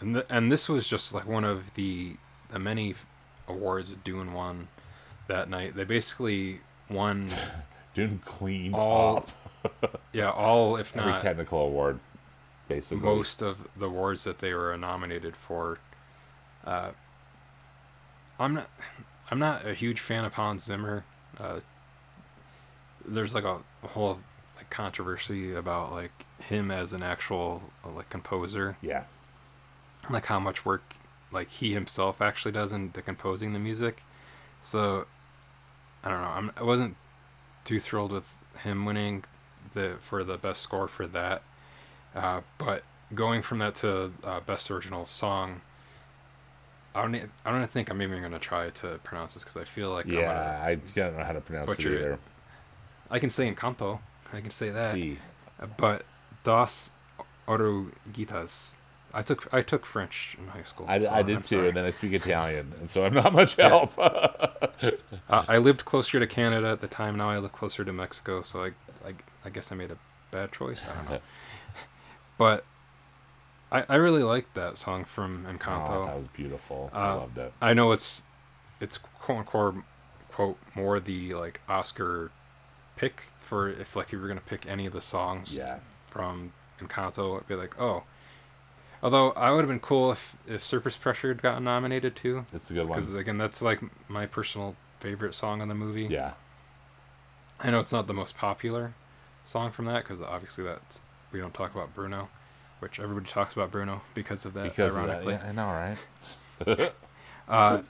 [0.00, 2.16] And th- and this was just like one of the
[2.50, 2.94] the many
[3.48, 4.68] awards Dune won
[5.28, 5.74] that night.
[5.74, 6.60] They basically
[6.90, 7.28] won
[7.94, 9.30] Dune clean All- up
[10.12, 11.98] yeah all if not every technical award,
[12.68, 13.02] basically.
[13.04, 15.78] most of the awards that they were nominated for.
[16.64, 16.90] Uh,
[18.38, 18.70] I'm not
[19.30, 21.04] I'm not a huge fan of Hans Zimmer.
[21.38, 21.60] Uh,
[23.06, 24.18] there's like a, a whole
[24.56, 28.76] like controversy about like him as an actual uh, like composer.
[28.82, 29.04] Yeah.
[30.10, 30.82] like how much work
[31.32, 34.02] like he himself actually does in the composing the music.
[34.62, 35.06] So
[36.04, 36.28] I don't know.
[36.28, 36.96] I'm, I wasn't
[37.64, 38.32] too thrilled with
[38.62, 39.24] him winning
[39.74, 41.42] the for the best score for that.
[42.14, 42.82] Uh, but
[43.14, 45.60] going from that to uh, best original song,
[46.94, 47.30] I don't.
[47.44, 50.12] I don't think I'm even gonna try to pronounce this because I feel like I'm
[50.12, 52.20] gonna- Yeah, I don't know how to pronounce it butcher it.
[53.10, 54.00] I can say in Encanto.
[54.32, 54.94] I can say that.
[54.94, 55.18] See.
[55.76, 56.04] But
[56.44, 56.90] Dos
[57.48, 58.72] Oruguitas.
[59.14, 60.84] I took I took French in high school.
[60.88, 61.68] I, so I did I'm too, sorry.
[61.68, 63.68] and then I speak Italian, and so I'm not much Yeah.
[63.68, 63.92] help.
[65.28, 67.16] Uh, I lived closer to Canada at the time.
[67.16, 68.66] Now I live closer to Mexico, so I,
[69.08, 69.96] I, I guess I made a
[70.30, 70.84] bad choice.
[70.84, 71.18] I don't know.
[72.38, 72.64] but
[73.72, 76.04] I, I really liked that song from oh, Encanto.
[76.06, 76.90] that was beautiful.
[76.92, 77.52] I Uh, loved it.
[77.60, 78.22] I know it's
[78.80, 79.76] it's quote unquote
[80.30, 82.30] quote more the like Oscar
[82.96, 85.78] pick for if like you were gonna pick any of the songs Yeah.
[86.10, 88.02] from Encanto, it'd be like oh.
[89.02, 92.70] Although I would have been cool if if Surface Pressure had gotten nominated too, It's
[92.70, 92.98] a good one.
[92.98, 96.04] because again that's like my personal favorite song in the movie.
[96.06, 96.32] Yeah.
[97.60, 98.94] I know it's not the most popular
[99.44, 102.28] song from that because obviously that's we don't talk about Bruno,
[102.80, 104.64] which everybody talks about Bruno because of that.
[104.64, 105.22] Because of that.
[105.22, 106.92] ironically, Yeah, I know, right?
[107.48, 107.82] uh,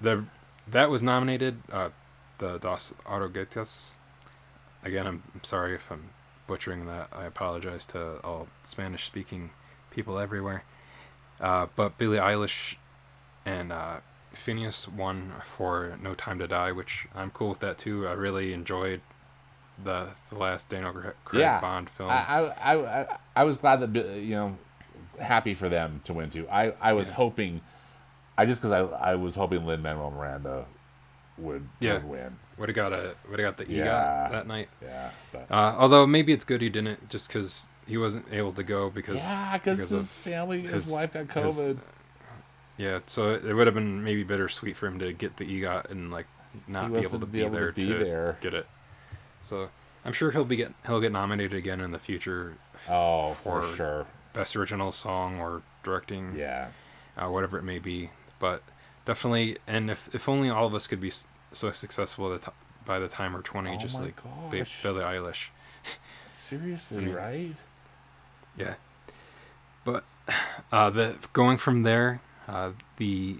[0.00, 0.24] the
[0.68, 1.62] that was nominated.
[1.72, 1.90] Uh,
[2.38, 3.92] the Dos Autogetas.
[4.84, 6.10] Again, I'm, I'm sorry if I'm
[6.46, 7.08] butchering that.
[7.12, 9.50] I apologize to all Spanish-speaking
[9.90, 10.64] people everywhere.
[11.40, 12.76] Uh, but Billie Eilish
[13.44, 13.98] and uh,
[14.34, 18.06] Finneas won for No Time to Die, which I'm cool with that too.
[18.08, 19.00] I really enjoyed
[19.84, 20.92] the the last Daniel
[21.24, 21.60] Craig Yeah.
[21.60, 22.10] Bond film.
[22.10, 24.58] I, I, I, I- was glad that you know,
[25.20, 26.48] happy for them to win too.
[26.50, 27.14] I, I was Yeah.
[27.14, 27.60] hoping,
[28.36, 30.64] I just because I, I was hoping Lin Manuel Miranda
[31.36, 31.94] would Yeah.
[31.94, 32.36] would win.
[32.58, 34.28] Would have got a would have got the EGOT Yeah.
[34.30, 34.68] that night.
[34.82, 38.62] Yeah, but Uh, although maybe it's good he didn't, just because he wasn't able to
[38.62, 41.78] go because yeah, because his family, his, his- wife got his- COVID.
[42.76, 43.00] yeah.
[43.06, 46.10] So it, it would have been maybe bittersweet for him to get the EGOT and
[46.10, 46.26] like
[46.66, 48.38] not be able to be be, able to there be there.
[48.40, 48.66] get it.
[49.42, 49.70] So
[50.04, 52.54] I'm sure he'll be get he'll get nominated again in the future,
[52.88, 54.06] oh, for, for- sure.
[54.32, 56.68] best original song or directing, Yeah,
[57.16, 58.10] uh, whatever it may be.
[58.38, 58.62] But
[59.04, 61.12] definitely, and if if only all of us could be
[61.52, 64.16] so successful at the t- by the time we're 20, Oh just like
[64.50, 64.82] gosh.
[64.82, 65.46] Billie Eilish.
[66.26, 67.54] seriously, I mean, right?
[68.56, 68.74] Yeah.
[69.84, 70.04] But
[70.72, 73.38] uh, the going from there, uh, the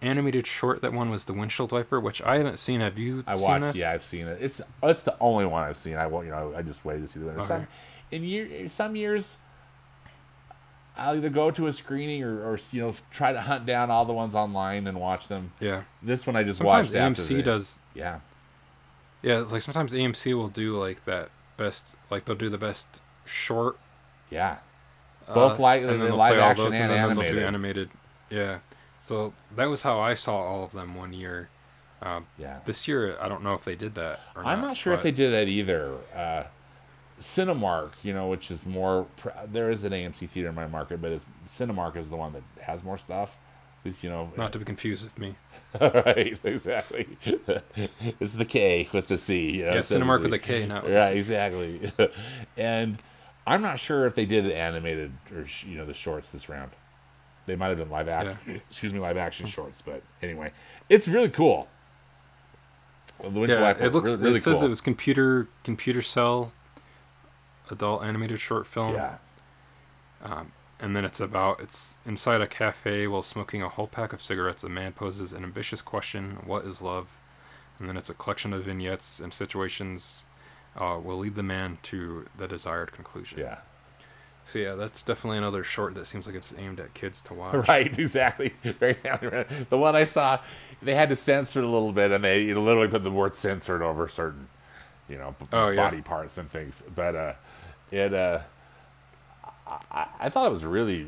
[0.00, 2.80] animated short that one was the windshield wiper, which I haven't seen.
[2.80, 3.62] Have you I watched.
[3.62, 3.76] this?
[3.76, 4.38] Yeah, I've seen it.
[4.40, 5.96] It's it's the only one I've seen.
[5.96, 6.26] I won't.
[6.26, 7.38] You know, I just waited to see the winner.
[7.38, 7.46] Okay.
[7.48, 7.66] Some
[8.10, 9.36] in year some years,
[10.98, 14.04] I'll either go to a screening or, or you know try to hunt down all
[14.04, 15.52] the ones online and watch them.
[15.60, 15.82] Yeah.
[16.02, 17.18] This one I just Sometimes watched.
[17.18, 17.78] AMC the- does.
[17.94, 18.20] Yeah,
[19.22, 23.78] Yeah, like sometimes AMC will do like that best, like they'll do the best short.
[24.30, 24.58] yeah.
[25.28, 27.42] uh, Both li- and then the live action those, and then they'll do animated.
[27.44, 27.90] animated.
[28.30, 28.58] Yeah.
[29.00, 31.48] So that was how I saw all of them one year.
[32.00, 32.58] Um, Yeah.
[32.64, 34.20] this year, I don't know if they did that.
[34.36, 35.94] Or I'm not sure if they did that either.
[36.14, 36.44] Uh,
[37.18, 39.06] Cinemark, you know, which is more.
[39.46, 42.42] There is an AMC theater in my market, but it's Cinemark is the one that
[42.62, 43.38] has more stuff.
[43.80, 44.32] At least you know.
[44.36, 45.36] Not to be confused with me.
[45.80, 47.08] right, exactly.
[48.20, 49.58] it's the K with the C.
[49.58, 50.44] You know, Yeah, Cinemark the with a Z.
[50.44, 51.92] K, not with Right, exactly.
[52.56, 52.98] and
[53.46, 56.72] I'm not sure if they did it animated or you know the shorts this round.
[57.46, 58.38] They might have done live action.
[58.46, 58.54] Yeah.
[58.68, 59.82] Excuse me, live action shorts.
[59.82, 60.52] But anyway,
[60.88, 61.68] it's really cool.
[63.20, 64.10] The yeah, it looks.
[64.10, 64.66] really, really it says cool.
[64.66, 66.52] it was computer computer cell
[67.70, 68.94] adult animated short film.
[68.94, 69.16] yeah.
[70.22, 74.22] Um, and then it's about it's inside a cafe while smoking a whole pack of
[74.22, 74.62] cigarettes.
[74.64, 77.08] A man poses an ambitious question: What is love?
[77.80, 80.24] and then it's a collection of vignettes and situations
[80.76, 83.38] uh, will lead the man to the desired conclusion.
[83.38, 83.58] Yeah.
[84.46, 87.54] So yeah, that's definitely another short that seems like it's aimed at kids to watch.
[87.68, 88.54] Right, exactly.
[88.64, 90.40] Very family The one I saw,
[90.82, 93.80] they had to censor it a little bit, and they literally put the word "censored"
[93.82, 94.48] over certain,
[95.08, 95.76] you know, b- Oh, yeah.
[95.76, 96.82] body parts and things.
[96.96, 97.32] But uh,
[97.90, 98.40] it, uh,
[99.90, 101.06] I, I thought it was really,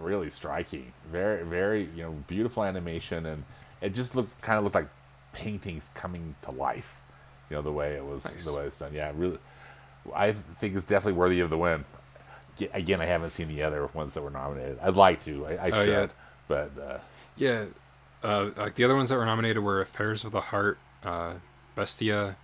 [0.00, 0.92] really striking.
[1.10, 3.44] Very, very, you know, beautiful animation, and
[3.80, 4.88] it just looked kind of looked like
[5.32, 6.96] paintings coming to life.
[7.50, 8.44] You know, the way it was, Nice.
[8.44, 8.92] the way it's done.
[8.94, 9.38] Yeah, really.
[10.14, 11.84] I think it's definitely worthy of the win.
[12.72, 14.78] Again, I haven't seen the other ones that were nominated.
[14.82, 15.46] I'd like to.
[15.46, 16.06] I, I Oh, should, yeah.
[16.48, 16.98] but uh,
[17.36, 17.64] Yeah,
[18.22, 21.34] uh, like the other ones that were nominated were Affairs of the Art, uh,
[21.74, 22.36] Bestia,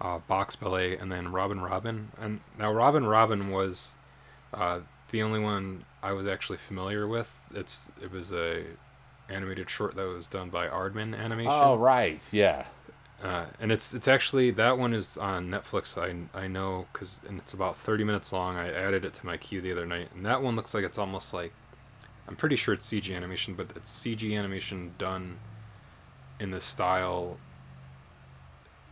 [0.00, 2.10] uh, Box Ballet, and then Robin Robin.
[2.20, 3.90] And now Robin Robin was
[4.54, 4.80] uh,
[5.10, 7.30] the only one I was actually familiar with.
[7.54, 8.64] It's it was a
[9.28, 11.52] animated short that was done by Aardman Animation.
[11.52, 12.64] oh right, yeah.
[13.22, 15.98] Uh, and it's it's actually that one is on Netflix.
[15.98, 18.56] I I know because and it's about thirty minutes long.
[18.56, 20.96] I added it to my queue the other night, and that one looks like it's
[20.98, 21.52] almost like
[22.26, 25.38] I'm pretty sure it's CG animation, but it's CG animation done
[26.38, 27.36] in the style.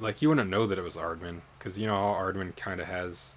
[0.00, 2.86] Like you wouldn't know that it was Aardman because you know how Aardman kind of
[2.86, 3.34] has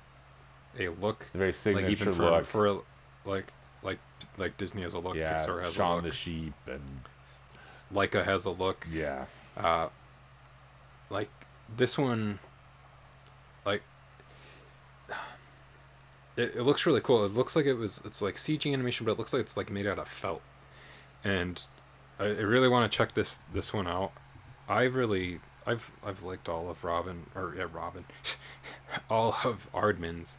[0.80, 2.46] a look, The very like signature even for look.
[2.46, 2.82] for
[3.26, 3.52] like
[3.84, 4.00] like
[4.38, 6.82] like Disney has a look, yeah, Pixar has Shaun a the look, Sheep and
[7.94, 8.88] Laika has a look.
[8.92, 9.26] yeah,
[9.58, 9.90] uh,
[11.10, 11.30] like
[11.76, 12.40] this one
[13.66, 13.82] like
[16.38, 17.26] it, it looks really cool.
[17.26, 19.70] It looks like it was it's like cg animation but it looks like it's like
[19.70, 20.42] made out of felt.
[21.24, 21.62] And
[22.20, 24.12] i, I really want to check this this one out.
[24.70, 25.40] I really
[25.72, 28.06] i've i've liked all of robin or yeah robin
[29.10, 30.38] all of Aardman's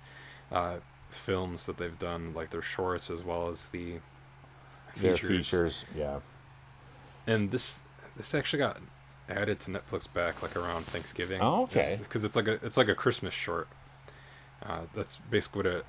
[0.50, 0.76] uh
[1.10, 3.98] films that they've done like their shorts as well as the
[4.96, 5.84] their features.
[5.96, 6.20] Yeah,
[7.26, 7.80] and this
[8.16, 8.78] this actually got
[9.28, 11.40] added to Netflix back like around Thanksgiving.
[11.40, 11.98] Oh, okay.
[12.02, 13.68] Because it's like a it's like a Christmas short.
[14.62, 15.86] Uh, that's basically what it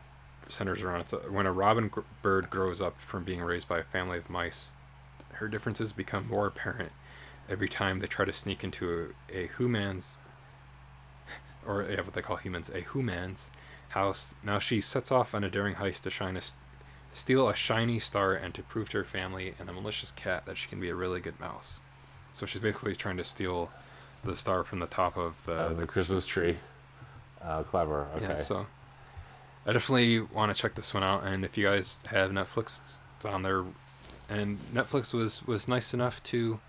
[0.50, 1.02] centers around.
[1.02, 4.18] It's a, when a robin gr- bird grows up from being raised by a family
[4.18, 4.72] of mice,
[5.34, 6.92] her differences become more apparent
[7.50, 10.18] every time they try to sneak into a, a human's
[11.68, 13.52] or yeah, what they call humans, a human's
[13.90, 14.36] house.
[14.44, 16.42] Now she sets off on a daring heist to shine a,
[17.14, 20.58] steal a shiny star and to prove to her family and a malicious cat that
[20.58, 21.76] she can be a really good mouse.
[22.32, 23.70] So she's basically trying to steal
[24.24, 26.58] the star from the top of the, uh, the Christmas tree.
[27.42, 28.08] Uh, clever.
[28.16, 28.26] Okay.
[28.26, 28.42] yeah.
[28.42, 28.66] So
[29.66, 31.24] I definitely want to check this one out.
[31.26, 32.80] And if you guys have Netflix,
[33.18, 33.64] it's on there.
[34.30, 36.60] And Netflix was was nice enough to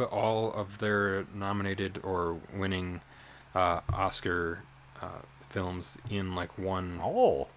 [0.00, 3.00] put all of their nominated or winning
[3.54, 4.60] uh, Oscar
[5.02, 5.08] uh,
[5.50, 7.48] films in like one oh,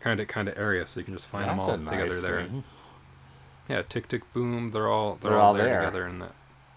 [0.00, 2.22] kind of kind of area, so you can just find that's them all together nice
[2.22, 2.42] there.
[2.44, 2.64] thing.
[3.68, 5.80] Yeah, Tick Tick Boom, they're all they're, They're all, all there, there.
[5.80, 6.22] together, and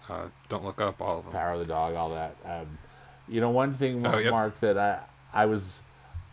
[0.08, 1.32] uh, Don't Look Up, all of them.
[1.32, 2.34] Power of the dog, all that.
[2.44, 2.78] Um,
[3.28, 4.30] you know, one thing, Oh, yep.
[4.30, 5.80] Marc, that I I was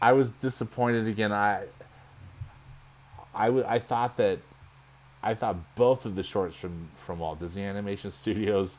[0.01, 1.31] I was disappointed again.
[1.31, 1.65] I
[3.33, 4.39] I, w- I thought that
[5.25, 8.77] I thought both of the shorts from from Walt Disney Animation Studios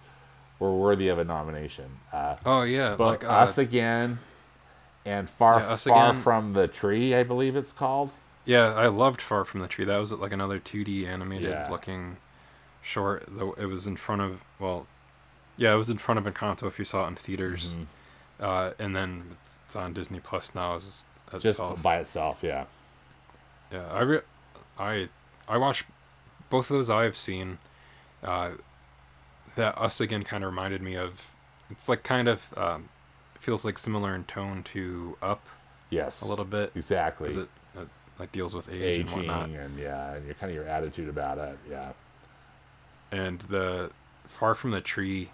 [0.58, 1.98] were worthy of a nomination.
[2.12, 4.18] Uh, Oh yeah, but like uh, Us Again
[5.04, 6.22] and Far Yeah, Far Again.
[6.22, 8.12] from the Tree, I believe it's called.
[8.44, 9.84] Yeah, I loved Far From the Tree.
[9.84, 11.68] That was like another 2D animated Yeah.
[11.70, 12.16] looking
[12.80, 13.24] short.
[13.28, 14.86] Though it was in front of well,
[15.56, 17.86] yeah, it was in front of Encanto if you saw it in theaters, Mhm.
[18.40, 21.82] uh, and then it's, it's on Disney Plus now as as Just itself.
[21.82, 22.66] by itself, yeah.
[23.72, 24.20] Yeah, I re-
[24.78, 25.08] I
[25.48, 25.84] I watched
[26.50, 27.58] both of those I've seen.
[28.22, 28.50] Uh,
[29.56, 31.22] that Us Again kind of reminded me of.
[31.70, 32.88] It's like kind of um,
[33.40, 35.44] feels like similar in tone to Up
[35.90, 36.22] Yes.
[36.22, 36.72] a little bit.
[36.74, 37.28] Exactly.
[37.28, 37.84] 'cause it uh,
[38.18, 39.48] like deals with age and Aging whatnot.
[39.50, 41.92] and yeah, and your kind of your attitude about it, yeah.
[43.12, 43.90] and the
[44.26, 45.30] far from the tree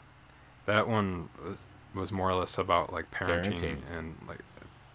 [0.66, 1.58] that one was,
[1.94, 3.78] was more or less about like parenting, Parenting.
[3.96, 4.40] and like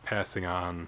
[0.06, 0.88] passing on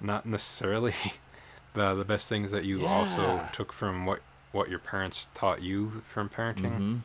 [0.00, 0.94] not necessarily
[1.74, 4.20] the the best things that you also took from what
[4.54, 7.00] what your parents taught you from parenting Mhm.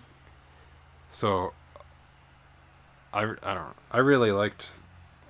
[1.11, 1.53] so
[3.11, 3.75] I, I don't.
[3.91, 4.67] I really liked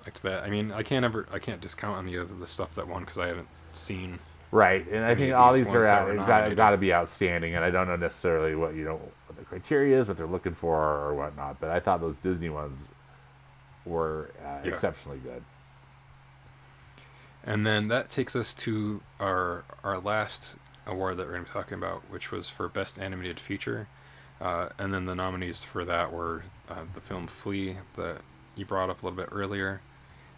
[0.04, 0.42] liked that.
[0.44, 3.16] I mean, I can't ever I can't discount any of the stuff that won because
[3.18, 4.18] I haven't seen.
[4.52, 7.70] Right, and I think all these are out, got, got to be outstanding, and I
[7.70, 8.96] don't know necessarily what you know
[9.26, 11.58] what the criteria is, what they're looking for, or whatnot.
[11.60, 12.86] But I thought those Disney ones
[13.86, 14.68] were uh, Yeah.
[14.68, 15.42] exceptionally good.
[17.44, 20.54] And then that takes us to our our last
[20.86, 23.88] award that we're going to be talking about, which was for best animated feature.
[24.40, 28.22] Uh, and then the nominees for that were uh, the film Flee that
[28.56, 29.82] you brought up a little bit earlier,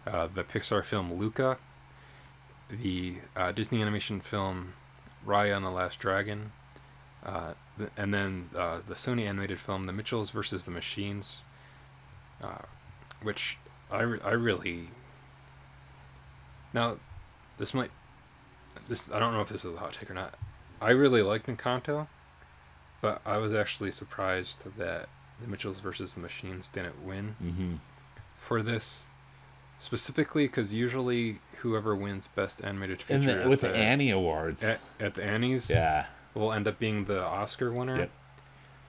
[0.05, 1.57] uh, the Pixar film Luca,
[2.69, 4.73] the uh, Disney animation film
[5.25, 6.49] Raya and the Last Dragon,
[7.25, 11.41] uh, th- and then uh, the Sony animated film The Mitchells versus the Machines,
[13.21, 13.57] which
[13.89, 14.89] I, re- I really.
[16.73, 16.97] Now,
[17.57, 17.91] this might.
[18.89, 20.35] This I don't know if this is a hot take or not.
[20.81, 22.07] I really liked Encanto,
[23.01, 25.07] but I was actually surprised that
[25.41, 27.75] the Mitchells versus the Machines didn't win Mm-hmm.
[28.39, 29.07] for this.
[29.79, 34.63] Specifically, because usually whoever wins Best Animated Feature the, with the, the Annie Awards.
[34.63, 36.05] at, at the Annies, yeah.
[36.33, 37.97] will end up being the Oscar winner.
[37.99, 38.11] Yep.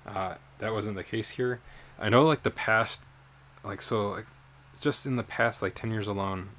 [0.07, 1.61] Uh, that wasn't the case here.
[1.99, 3.01] I know, like the past,
[3.65, 4.27] like so, like
[4.81, 6.51] just in the past, like ten years alone,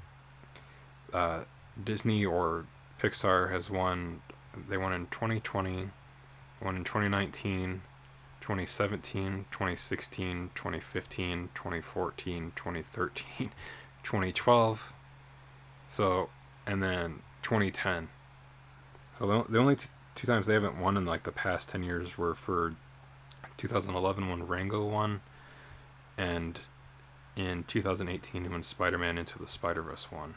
[1.14, 1.40] uh,
[1.82, 2.66] Disney or
[3.00, 4.22] Pixar has won.
[4.68, 5.90] They won in 2020,
[6.62, 7.82] won in 2019,
[8.40, 13.50] 2017, 2016, 2015, 2014, 2013,
[14.02, 14.92] 2012.
[15.90, 16.30] So,
[16.66, 18.08] and then 2010.
[19.18, 21.82] So the, the only t- two times they haven't won in like the past 10
[21.82, 22.74] years were for
[23.56, 25.20] 2011 when Rango won
[26.18, 26.60] and
[27.36, 30.34] in 2018 when Spider-Man Into the Spider-Verse won.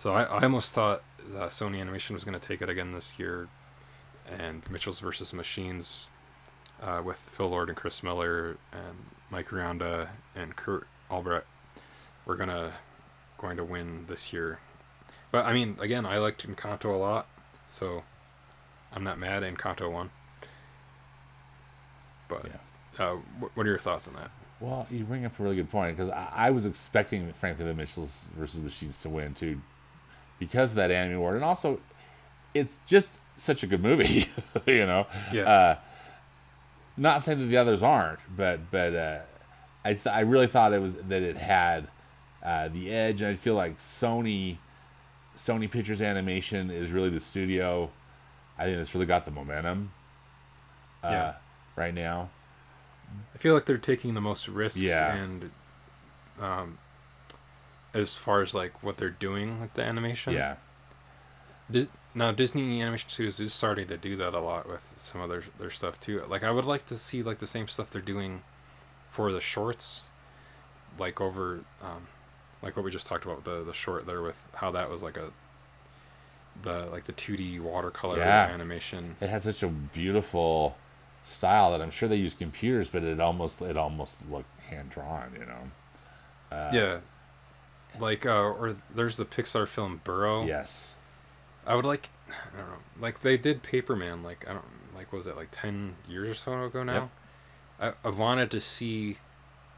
[0.00, 1.02] So I, I almost thought
[1.36, 3.48] uh, Sony Animation was going to take it again this year
[4.30, 6.08] and Mitchell's versus Machines
[6.82, 8.96] uh, with Phil Lord and Chris Miller and
[9.30, 11.46] Mike Rianda and Kurt Albrecht
[12.26, 12.72] were gonna
[13.38, 14.58] going to win this year.
[15.32, 17.26] But I mean, again, I liked Encanto a lot,
[17.68, 18.02] so
[18.92, 20.10] I'm not mad Encanto won.
[22.28, 23.04] But Yeah.
[23.04, 24.30] uh, wh- what are your thoughts on that?
[24.60, 27.74] Well, you bring up a really good point because I, I was expecting, frankly, the
[27.74, 29.60] Mitchells versus Machines to win too,
[30.38, 31.80] because of that Annie Award, and also,
[32.54, 34.26] it's just such a good movie,
[34.66, 35.06] you know.
[35.32, 35.42] Yeah.
[35.42, 35.76] Uh,
[36.96, 39.18] not saying that the others aren't, but but uh,
[39.84, 41.88] I th- I really thought it was that it had
[42.42, 44.58] uh, the edge, and I feel like Sony
[45.36, 47.90] Sony Pictures Animation is really the studio.
[48.58, 49.92] I think that's really got the momentum.
[51.04, 51.34] Uh, Yeah.
[51.76, 52.30] Right now.
[53.34, 55.14] I feel like they're taking the most risks Yeah.
[55.14, 55.50] and
[56.40, 56.78] um,
[57.94, 60.32] as far as like what they're doing with the animation.
[60.34, 60.56] Yeah.
[61.70, 65.28] Dis- now Disney Animation Studios is starting to do that a lot with some of
[65.28, 66.22] their their stuff too.
[66.28, 68.42] Like I would like to see like the same stuff they're doing
[69.10, 70.02] for the shorts,
[70.98, 72.06] like over, um,
[72.62, 75.16] like what we just talked about the the short there with how that was like
[75.16, 75.30] a
[76.62, 78.48] the like the two D watercolor Yeah.
[78.52, 79.16] animation.
[79.20, 80.76] it has such a beautiful
[81.24, 85.32] style that I'm sure they use computers, but it almost it almost looked hand drawn,
[85.38, 86.56] you know.
[86.56, 86.98] Uh, yeah,
[88.00, 90.44] like uh, or there's the Pixar film Burrow.
[90.44, 90.94] Yes.
[91.66, 95.18] I would like, I don't know, like they did Paperman, like I don't, like what
[95.18, 97.10] was it like ten years or so ago now?
[97.80, 97.94] Yep.
[98.04, 99.18] I, I wanted to see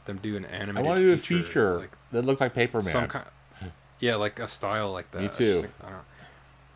[0.07, 2.91] them do an I want to do a feature like that looked like Paperman.
[2.91, 3.25] Some kind,
[3.99, 5.21] yeah, like a style like that.
[5.21, 5.61] Me I too.
[5.63, 6.03] think- I, don't.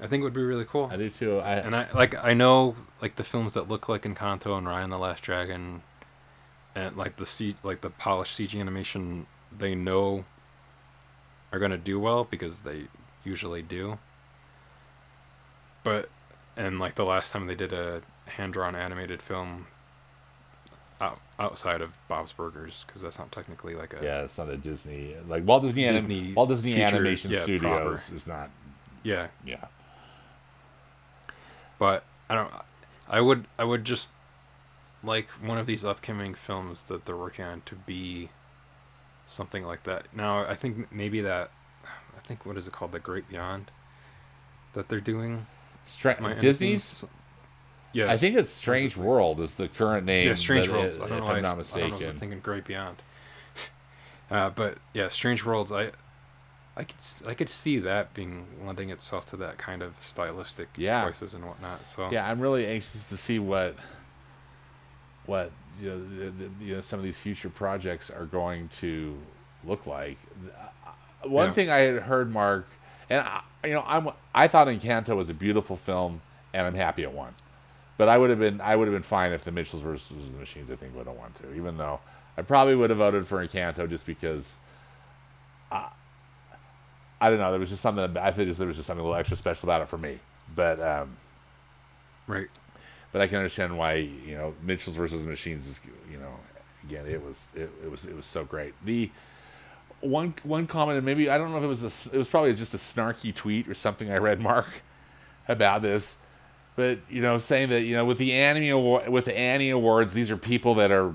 [0.01, 0.89] I think it would be really cool.
[0.93, 1.39] I do too.
[1.39, 4.91] I, And I like I know like the films that look like Encanto and Ryan
[4.91, 5.83] the Last Dragon,
[6.75, 9.27] and like the C like the polished CG animation
[9.57, 10.25] they know
[11.55, 12.89] are gonna do well because they
[13.25, 13.99] usually do.
[15.85, 16.09] But
[16.57, 19.67] and like the last time they did a hand drawn animated film
[21.01, 24.57] out, outside of Bob's Burgers because that's not technically like a yeah, it's not a
[24.57, 28.15] Disney like Walt Disney, Anim- Disney Walt Disney Animation yeah, Studios proper.
[28.15, 28.51] is not.
[29.05, 29.65] yeah Yeah.
[31.79, 32.51] but I don't.
[33.09, 33.47] I would.
[33.59, 34.11] I would just
[35.03, 38.31] like one of these upcoming films that they're working on to be
[39.27, 40.07] something like that.
[40.15, 41.51] Now, I think maybe that.
[41.85, 42.93] I think what is it called?
[42.93, 43.71] The Great Beyond.
[44.75, 45.47] That they're doing.
[45.87, 47.05] Stra- Am Disney's.
[47.93, 48.11] Yeah.
[48.11, 50.29] I think it's Strange World is the current name.
[50.29, 50.97] Yeah, Strange but Worlds.
[50.97, 51.61] it- I don't if know I'm not I, I don't know.
[51.61, 52.19] if I mistaken.
[52.19, 52.97] thinking Great Beyond.
[54.31, 55.71] uh, but yeah, Strange Worlds.
[55.73, 55.91] I.
[56.77, 56.97] I could
[57.29, 61.05] I could see that being lending itself to that kind of stylistic Yeah.
[61.05, 61.87] choices and whatnot.
[61.87, 63.77] So Yeah, I'm really anxious to see what
[65.27, 69.19] what you know, the, the, you know some of these future projects are going to
[69.65, 70.19] look like.
[71.25, 71.53] Uh, One Yeah.
[71.53, 72.67] thing I had heard, Marc,
[73.11, 76.21] and I, you know, I'm I thought Encanto was a beautiful film,
[76.53, 77.33] and I'm happy it won.
[77.97, 80.39] But I would have been I would have been fine if the Mitchells versus the
[80.39, 82.01] Machines I think would have won too, even though
[82.37, 84.57] I probably would have voted for Encanto just because.
[85.73, 85.89] I,
[87.21, 87.51] I don't know.
[87.53, 88.17] There was just something.
[88.19, 90.19] I think there was just something a little extra special about it for me.
[90.55, 91.17] But um,
[92.27, 92.49] right.
[93.15, 95.81] But I can understand why you know Mitchell's versus Machines is
[96.11, 96.33] you know
[96.83, 98.75] again it was it, it was it was so great.
[98.85, 99.09] The
[100.01, 102.53] one one comment and maybe I don't know if it was a it was probably
[102.55, 104.83] just a snarky tweet or something I read Marc
[105.47, 106.17] about this,
[106.75, 110.13] but you know saying that you know with the Annie award with the Annie awards
[110.13, 111.15] these are people that are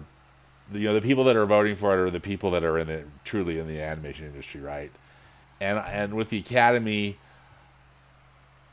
[0.71, 2.87] you know the people that are voting for it are the people that are in
[2.87, 4.91] the truly in the animation industry right
[5.59, 7.17] and and with the Academy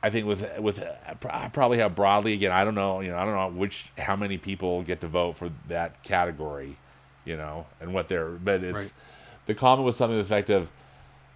[0.07, 0.87] I think with with
[1.29, 4.15] I probably how broadly again I don't know you know I don't know which how
[4.17, 6.77] many people get to vote for that category,
[7.25, 8.93] you know, and what they're but it's Right.
[9.47, 10.71] the comment was something to the effect of,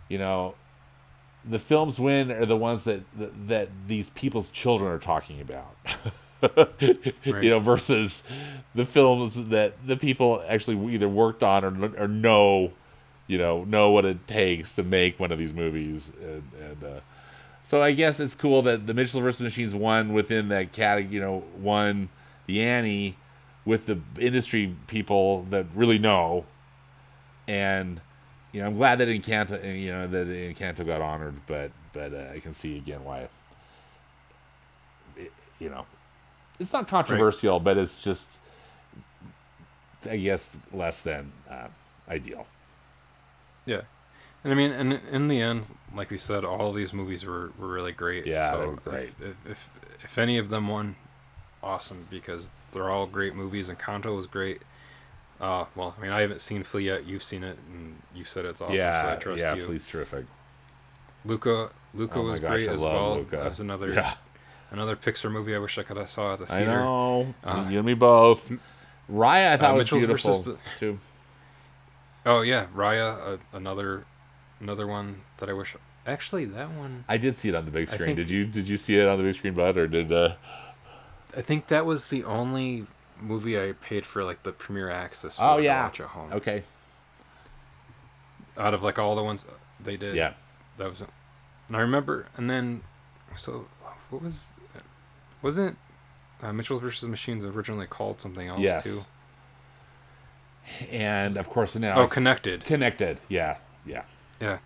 [0.08, 0.54] you know,
[1.44, 5.74] the films win are the ones that that, that these people's children are talking about.
[6.42, 7.44] Right.
[7.44, 8.22] You know, versus
[8.74, 12.72] the films that the people actually either worked on or or know,
[13.26, 17.00] you know, know what it takes to make one of these movies, and, and uh,
[17.62, 19.40] so I guess it's cool that the Mitchell vs.
[19.40, 21.14] Machines won within that category.
[21.14, 22.08] You know, won
[22.46, 23.16] the Annie
[23.64, 26.46] with the industry people that really know,
[27.46, 28.00] and
[28.52, 32.32] you know, I'm glad that Encanto, you know, that Encanto got honored, but but uh,
[32.34, 33.28] I can see again why.
[35.16, 35.86] It, you know,
[36.58, 38.30] it's not controversial, but it's just,
[40.08, 41.68] I guess, less than uh,
[42.08, 42.46] ideal.
[43.66, 43.82] Yeah.
[44.42, 45.64] And I mean, and in the end,
[45.94, 48.26] like we said, all of these movies were, were really great.
[48.26, 49.10] Yeah, so they were great.
[49.20, 49.68] If, if, if
[50.04, 50.96] if any of them won,
[51.62, 53.68] awesome because they're all great movies.
[53.68, 54.62] And Encanto was great.
[55.40, 57.06] Uh, well, I mean, I haven't seen Flee yet.
[57.06, 58.76] You've seen it, and you said it's awesome.
[58.76, 59.64] so I yeah, trust yeah, you.
[59.64, 60.26] Flee's terrific.
[61.24, 63.16] Luca, Luca Oh was gosh, great I as well.
[63.16, 63.52] Luca.
[63.58, 64.14] Another Yeah,
[64.70, 66.80] another Pixar movie I wish I could have saw at the I theater.
[66.80, 67.34] know.
[67.44, 68.50] Uh, you and me both.
[69.10, 70.98] Raya, I thought uh, was Mitchell's beautiful versus too.
[72.24, 74.02] Oh yeah, Raya, uh, another
[74.60, 75.74] another one that I wish.
[76.06, 77.04] Actually, that one.
[77.08, 78.08] I did see it on the big screen.
[78.14, 78.46] think- Did you?
[78.46, 80.10] Did you see it on the big screen, Bud, or did?
[80.12, 80.34] uh
[81.36, 82.86] I think that was the only
[83.20, 85.84] movie I paid for like the premiere access for Oh yeah.
[85.84, 86.32] watch at home.
[86.32, 86.62] Okay.
[88.56, 89.44] Out of like all the ones
[89.78, 90.16] they did.
[90.16, 90.32] Yeah.
[90.78, 92.80] That was, and I remember, and then,
[93.36, 93.66] so
[94.08, 94.52] what was,
[95.42, 95.76] wasn't
[96.42, 98.84] uh, Mitchell versus Machines originally called something else Yes.
[98.84, 99.00] too?
[100.90, 102.64] And of course now Oh, Connected.
[102.64, 103.20] connected.
[103.28, 103.58] Yeah.
[103.84, 104.02] Yeah.
[104.40, 104.58] Yeah.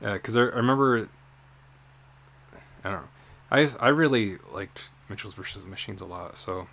[0.00, 1.08] Yeah, because I, I remember.
[2.84, 3.08] I don't know.
[3.50, 6.38] I I really liked Mitchell's versus the Machines a lot.
[6.38, 6.66] So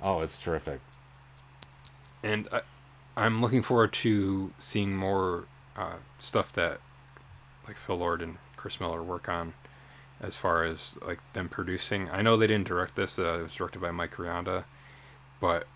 [0.00, 0.80] Oh, it's terrific.
[2.24, 2.62] and I,
[3.16, 5.44] I'm looking forward to seeing more
[5.76, 6.80] uh, stuff that
[7.66, 9.54] like Phil Lord and Chris Miller work on,
[10.20, 12.08] as far as like them producing.
[12.10, 14.64] I know they didn't direct this; uh, it was directed by Mike Rianda,
[15.40, 15.66] but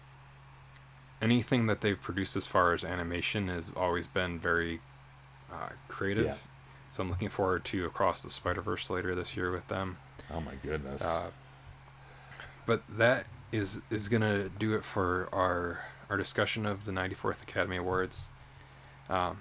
[1.22, 4.80] anything that they've produced as far as animation has always been very
[5.52, 6.24] uh, creative.
[6.26, 6.34] Yeah.
[6.90, 9.98] So I'm looking forward to Across the Spider Verse later this year with them.
[10.32, 11.04] Oh my goodness.
[11.04, 11.30] Uh,
[12.64, 17.76] but that is is gonna do it for our our discussion of the 94th Academy
[17.76, 18.28] Awards.
[19.08, 19.38] Um,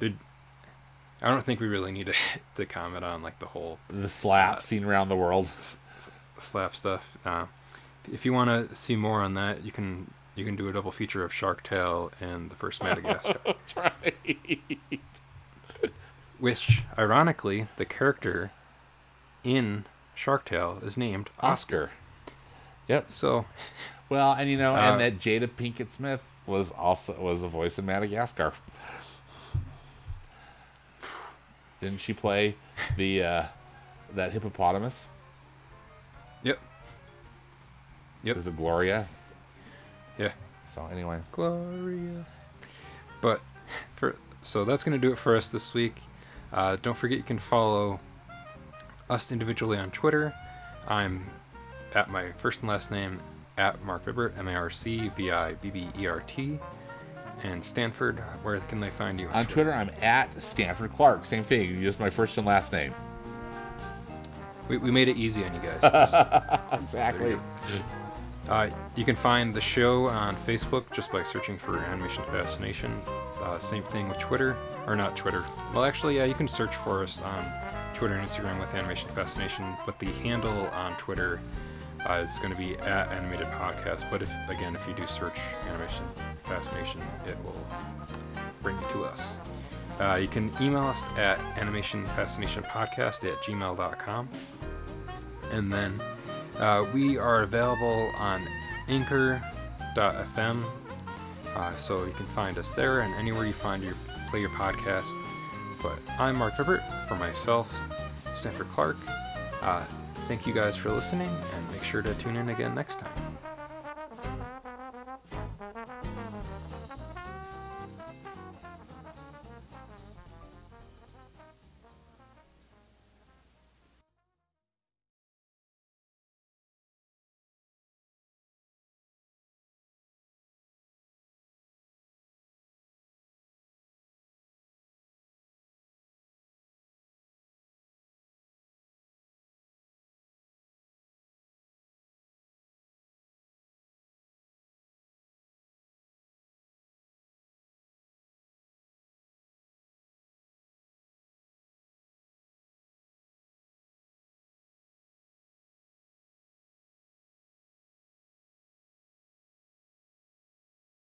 [0.00, 0.18] did
[1.20, 2.14] I don't think we really need to
[2.56, 5.48] to comment on like the whole the slap uh, seen around the world.
[6.38, 7.04] slap stuff.
[7.24, 7.46] Uh,
[8.12, 10.92] if you want to see more on that, you can you can do a double
[10.92, 14.14] feature of Shark Tale and the first Madagascar, That's right.
[16.38, 18.50] which ironically the character
[19.44, 19.84] in
[20.14, 21.84] Shark Tale is named Oscar.
[21.84, 21.90] Oscar.
[22.88, 23.12] Yep.
[23.12, 23.44] So
[24.08, 27.78] Well, and you know, Uh, and that Jada Pinkett Smith was also was a voice
[27.78, 28.52] in Madagascar.
[31.80, 32.56] Didn't she play
[32.96, 33.42] the uh,
[34.14, 35.06] that hippopotamus?
[36.42, 36.58] yep,
[38.24, 38.36] Yep.
[38.36, 39.08] Is it Gloria?
[40.68, 42.26] So anyway, Gloria.
[43.20, 43.40] But
[43.96, 45.96] for so that's gonna do it for us this week.
[46.52, 48.00] Uh, don't forget you can follow
[49.10, 50.34] us individually on Twitter.
[50.86, 51.24] I'm
[51.94, 53.20] at my first and last name
[53.56, 56.58] at Marc Vibbert, M A R C V I B B E R T.
[57.44, 59.28] And Stanford, where can they find you?
[59.28, 61.24] on Twitter I'm at Stanford Clark.
[61.24, 62.92] Same thing, just my first and last name.
[64.68, 66.60] We, we made it easy on you guys.
[66.72, 67.38] Exactly.
[68.48, 72.90] Uh, you can find the show on Facebook just by searching for Animation Fascination.
[73.42, 74.56] Uh, same thing with Twitter,
[74.86, 75.42] or not Twitter.
[75.74, 77.52] Well, actually, yeah, you can search for us on
[77.94, 81.40] Twitter and Instagram with Animation Fascination, but the handle on Twitter
[82.08, 84.10] uh, is going to be at Animated Podcast.
[84.10, 85.38] But if again, if you do search
[85.68, 86.04] Animation
[86.44, 87.66] Fascination, it will
[88.62, 89.38] bring you to us.
[90.00, 94.28] Uh, you can email us at animationfascinationpodcast at gmail.com.
[95.50, 96.00] And then
[96.58, 98.46] uh, we are available on
[98.88, 100.64] anchor.fm.
[101.54, 103.94] Uh, so you can find us there and anywhere you find your
[104.28, 105.10] play your podcast.
[105.82, 107.72] But I'm Marc Vibbert for myself,
[108.36, 108.96] Stanford Clark.
[109.62, 109.84] Uh,
[110.26, 113.27] thank you guys for listening and make sure to tune in again next time.